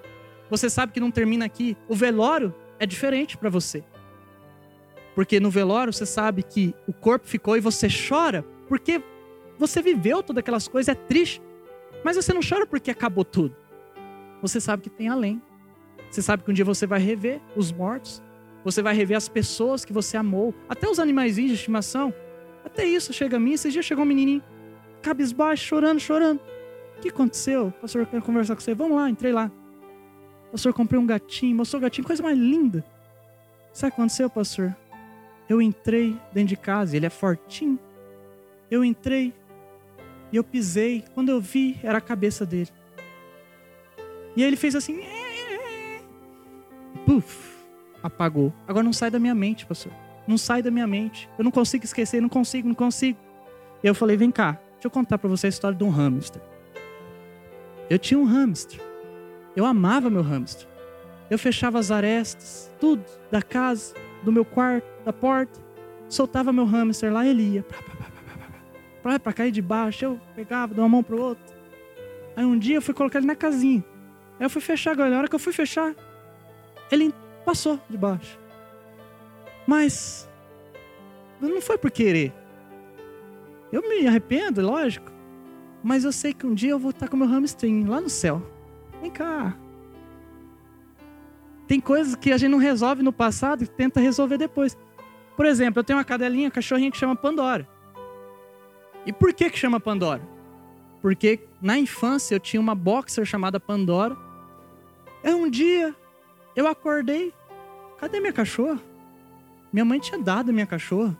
[0.49, 1.77] Você sabe que não termina aqui.
[1.87, 3.83] O velório é diferente para você.
[5.15, 9.01] Porque no velório você sabe que o corpo ficou e você chora porque
[9.57, 11.41] você viveu todas aquelas coisas, é triste.
[12.03, 13.55] Mas você não chora porque acabou tudo.
[14.41, 15.41] Você sabe que tem além.
[16.09, 18.21] Você sabe que um dia você vai rever os mortos.
[18.63, 20.53] Você vai rever as pessoas que você amou.
[20.67, 22.13] Até os animais de estimação.
[22.63, 23.53] Até isso chega a mim.
[23.53, 24.43] Esses dias chegou um menininho,
[25.01, 26.39] cabisbaixo, chorando, chorando.
[26.97, 27.73] O que aconteceu?
[27.81, 28.73] Pastor, quero conversar com você.
[28.73, 29.51] Vamos lá, entrei lá.
[30.51, 31.55] Pastor, comprei um gatinho.
[31.55, 32.85] Mostrou o gatinho, coisa mais linda.
[33.73, 34.75] Sabe o que aconteceu, pastor?
[35.49, 37.79] Eu entrei dentro de casa, ele é fortinho.
[38.69, 39.33] Eu entrei,
[40.33, 42.69] e eu pisei, quando eu vi, era a cabeça dele.
[44.35, 44.99] E aí ele fez assim.
[47.05, 47.55] Puf,
[48.01, 48.51] apagou.
[48.67, 49.93] Agora não sai da minha mente, pastor.
[50.27, 51.29] Não sai da minha mente.
[51.37, 53.19] Eu não consigo esquecer, não consigo, não consigo.
[53.83, 56.41] E eu falei: vem cá, deixa eu contar para você a história de um hamster.
[57.87, 58.81] Eu tinha um hamster.
[59.55, 60.67] Eu amava meu hamster.
[61.29, 65.61] Eu fechava as arestas, tudo, da casa, do meu quarto, da porta.
[66.09, 67.63] Soltava meu hamster lá, ele ia
[69.03, 70.05] para cair de baixo.
[70.05, 71.53] Eu pegava, dava uma mão pro outro.
[72.35, 73.83] Aí um dia eu fui colocar ele na casinha.
[74.39, 75.93] Aí eu fui fechar, agora na hora que eu fui fechar,
[76.89, 77.13] ele
[77.45, 78.39] passou de baixo.
[79.67, 80.27] Mas
[81.39, 82.33] não foi por querer.
[83.71, 85.11] Eu me arrependo, lógico.
[85.83, 88.41] Mas eu sei que um dia eu vou estar com meu hamstring lá no céu.
[89.01, 89.57] Vem cá.
[91.67, 94.77] Tem coisas que a gente não resolve no passado e tenta resolver depois.
[95.35, 97.67] Por exemplo, eu tenho uma cadelinha, uma cachorrinha que chama Pandora.
[99.05, 100.21] E por que que chama Pandora?
[101.01, 104.15] Porque na infância eu tinha uma boxer chamada Pandora.
[105.23, 105.95] E um dia
[106.55, 107.33] eu acordei,
[107.97, 108.79] cadê minha cachorra?
[109.71, 111.17] Minha mãe tinha dado a minha cachorra.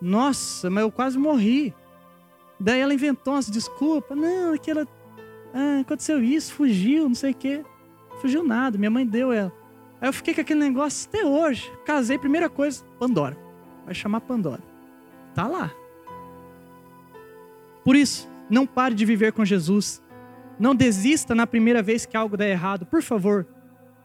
[0.00, 1.74] Nossa, mas eu quase morri.
[2.58, 4.16] Daí ela inventou umas desculpas.
[4.16, 4.86] Não, aquela.
[5.52, 7.64] Ah, aconteceu isso, fugiu, não sei o quê.
[8.20, 9.52] Fugiu nada, minha mãe deu ela.
[10.00, 11.70] Aí eu fiquei com aquele negócio até hoje.
[11.84, 13.36] Casei, primeira coisa, Pandora.
[13.84, 14.62] Vai chamar Pandora.
[15.34, 15.70] Tá lá.
[17.84, 20.02] Por isso, não pare de viver com Jesus.
[20.58, 23.46] Não desista na primeira vez que algo der errado, por favor.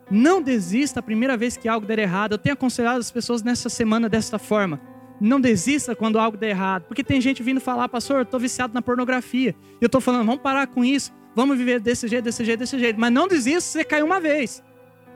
[0.09, 2.33] Não desista a primeira vez que algo der errado.
[2.33, 4.79] Eu tenho aconselhado as pessoas nessa semana desta forma.
[5.19, 6.83] Não desista quando algo der errado.
[6.83, 9.55] Porque tem gente vindo falar, pastor, eu estou viciado na pornografia.
[9.81, 11.11] Eu estou falando, vamos parar com isso.
[11.35, 12.99] Vamos viver desse jeito, desse jeito, desse jeito.
[12.99, 14.63] Mas não desista se você caiu uma vez.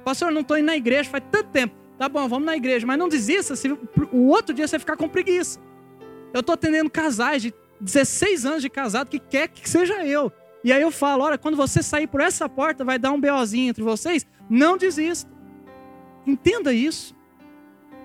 [0.03, 1.76] Pastor, não estou indo na igreja faz tanto tempo.
[1.97, 2.86] Tá bom, vamos na igreja.
[2.88, 5.60] Mas não desista se o outro dia você ficar com preguiça.
[6.34, 10.32] Eu estou atendendo casais de 16 anos de casado que quer que seja eu.
[10.64, 13.70] E aí eu falo: olha, quando você sair por essa porta, vai dar um BOzinho
[13.70, 14.26] entre vocês.
[14.50, 15.30] Não desista.
[16.26, 17.16] Entenda isso.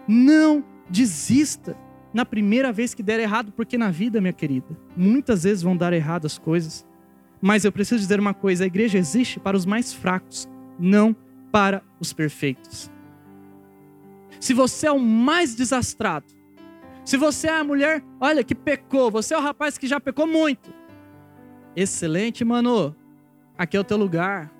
[0.06, 1.76] Não desista
[2.12, 5.92] na primeira vez que der errado, porque na vida, minha querida, muitas vezes vão dar
[5.92, 6.86] errado as coisas.
[7.42, 10.48] Mas eu preciso dizer uma coisa: a igreja existe para os mais fracos,
[10.78, 11.14] não
[11.50, 12.90] para os perfeitos.
[14.40, 16.26] Se você é o mais desastrado,
[17.04, 20.26] se você é a mulher, olha, que pecou, você é o rapaz que já pecou
[20.26, 20.72] muito.
[21.76, 22.96] Excelente, mano.
[23.58, 24.50] Aqui é o teu lugar.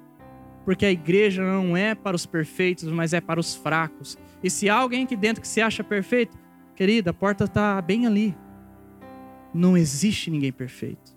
[0.65, 4.19] Porque a igreja não é para os perfeitos, mas é para os fracos.
[4.43, 6.37] E se há alguém aqui dentro que se acha perfeito,
[6.77, 8.37] querida, a porta está bem ali.
[9.53, 11.17] Não existe ninguém perfeito.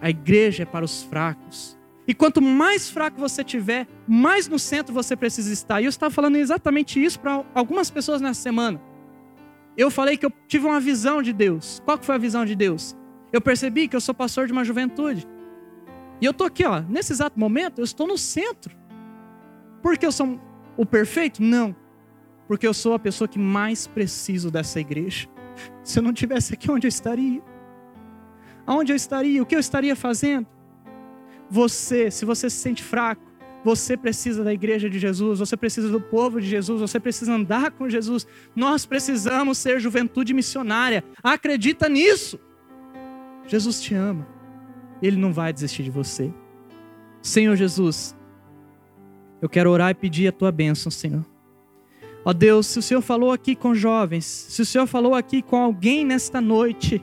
[0.00, 1.78] A igreja é para os fracos.
[2.06, 5.80] E quanto mais fraco você tiver, mais no centro você precisa estar.
[5.80, 8.91] E eu estava falando exatamente isso para algumas pessoas nessa semana
[9.76, 11.80] eu falei que eu tive uma visão de Deus.
[11.84, 12.96] Qual que foi a visão de Deus?
[13.32, 15.26] Eu percebi que eu sou pastor de uma juventude.
[16.20, 18.76] E eu estou aqui, ó, nesse exato momento, eu estou no centro.
[19.82, 20.38] Porque eu sou
[20.76, 21.42] o perfeito?
[21.42, 21.74] Não.
[22.46, 25.26] Porque eu sou a pessoa que mais preciso dessa igreja.
[25.82, 27.42] Se eu não tivesse aqui, onde eu estaria?
[28.66, 29.42] Aonde eu estaria?
[29.42, 30.46] O que eu estaria fazendo?
[31.50, 33.22] Você, se você se sente fraco,
[33.64, 37.70] você precisa da igreja de Jesus, você precisa do povo de Jesus, você precisa andar
[37.70, 38.26] com Jesus.
[38.54, 41.04] Nós precisamos ser juventude missionária.
[41.22, 42.38] Acredita nisso.
[43.46, 44.26] Jesus te ama.
[45.00, 46.32] Ele não vai desistir de você.
[47.20, 48.16] Senhor Jesus,
[49.40, 51.24] eu quero orar e pedir a tua bênção, Senhor.
[52.24, 55.56] Ó Deus, se o Senhor falou aqui com jovens, se o Senhor falou aqui com
[55.56, 57.02] alguém nesta noite,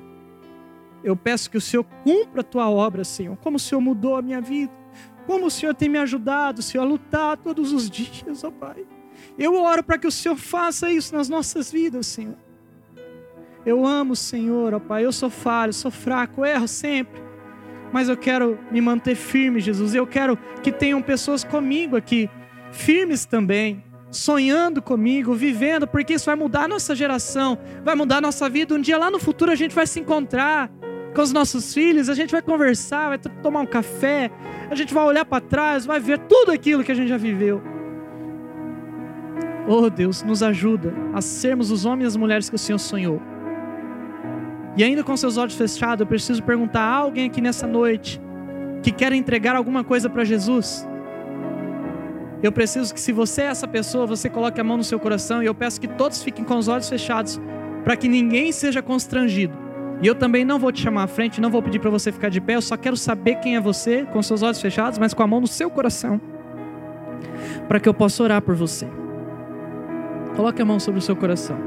[1.03, 3.35] eu peço que o Senhor cumpra a tua obra, Senhor.
[3.37, 4.71] Como o Senhor mudou a minha vida,
[5.29, 8.83] como o Senhor tem me ajudado, Senhor, a lutar todos os dias, ó Pai.
[9.37, 12.35] Eu oro para que o Senhor faça isso nas nossas vidas, Senhor.
[13.63, 15.05] Eu amo o Senhor, ó Pai.
[15.05, 17.21] Eu sou falho, sou fraco, erro sempre.
[17.93, 19.93] Mas eu quero me manter firme, Jesus.
[19.93, 22.27] Eu quero que tenham pessoas comigo aqui,
[22.71, 28.21] firmes também, sonhando comigo, vivendo, porque isso vai mudar a nossa geração, vai mudar a
[28.21, 28.73] nossa vida.
[28.73, 30.71] Um dia lá no futuro a gente vai se encontrar
[31.15, 34.31] com os nossos filhos, a gente vai conversar, vai tomar um café,
[34.69, 37.61] a gente vai olhar para trás, vai ver tudo aquilo que a gente já viveu.
[39.67, 43.21] Oh Deus, nos ajuda a sermos os homens e as mulheres que o Senhor sonhou.
[44.75, 48.21] E ainda com seus olhos fechados, eu preciso perguntar a alguém aqui nessa noite
[48.81, 50.87] que quer entregar alguma coisa para Jesus.
[52.41, 55.43] Eu preciso que, se você é essa pessoa, você coloque a mão no seu coração
[55.43, 57.39] e eu peço que todos fiquem com os olhos fechados
[57.83, 59.68] para que ninguém seja constrangido.
[60.01, 62.29] E eu também não vou te chamar à frente, não vou pedir para você ficar
[62.29, 65.21] de pé, eu só quero saber quem é você, com seus olhos fechados, mas com
[65.21, 66.21] a mão no seu coração,
[67.67, 68.87] para que eu possa orar por você.
[70.35, 71.57] Coloque a mão sobre o seu coração.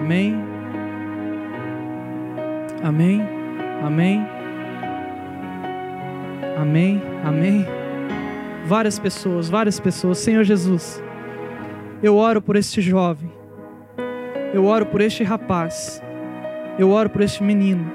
[0.00, 0.36] Amém.
[2.82, 3.22] Amém.
[3.82, 4.26] Amém.
[6.56, 7.02] Amém.
[7.24, 7.66] Amém.
[8.66, 10.18] Várias pessoas, várias pessoas.
[10.18, 11.02] Senhor Jesus,
[12.02, 13.32] eu oro por este jovem.
[14.54, 16.00] Eu oro por este rapaz.
[16.78, 17.90] Eu oro por este menino.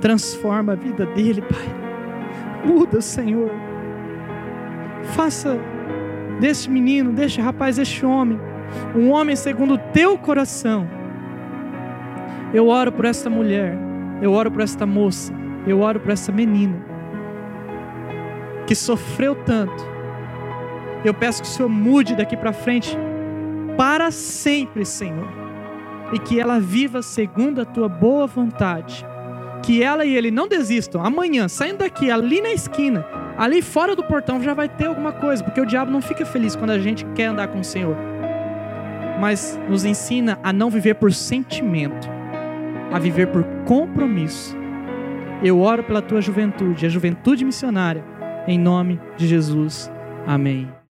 [0.00, 1.66] Transforma a vida dele, Pai.
[2.64, 3.50] Muda, Senhor.
[5.14, 5.58] Faça
[6.40, 8.40] deste menino, deste rapaz, deste homem,
[8.94, 10.88] um homem segundo o teu coração.
[12.52, 13.84] Eu oro por esta mulher
[14.24, 15.32] eu oro por esta moça,
[15.66, 16.82] eu oro por essa menina
[18.66, 19.84] que sofreu tanto.
[21.04, 22.96] Eu peço que o Senhor mude daqui para frente
[23.76, 25.28] para sempre, Senhor,
[26.14, 29.04] e que ela viva segundo a tua boa vontade.
[29.64, 31.04] Que ela e ele não desistam.
[31.04, 33.04] Amanhã, saindo daqui, ali na esquina,
[33.36, 36.54] ali fora do portão já vai ter alguma coisa, porque o diabo não fica feliz
[36.54, 37.96] quando a gente quer andar com o Senhor.
[39.20, 42.08] Mas nos ensina a não viver por sentimento,
[42.92, 44.56] a viver por compromisso.
[45.42, 48.04] Eu oro pela tua juventude, a juventude missionária,
[48.46, 49.90] em nome de Jesus.
[50.26, 50.74] Amém.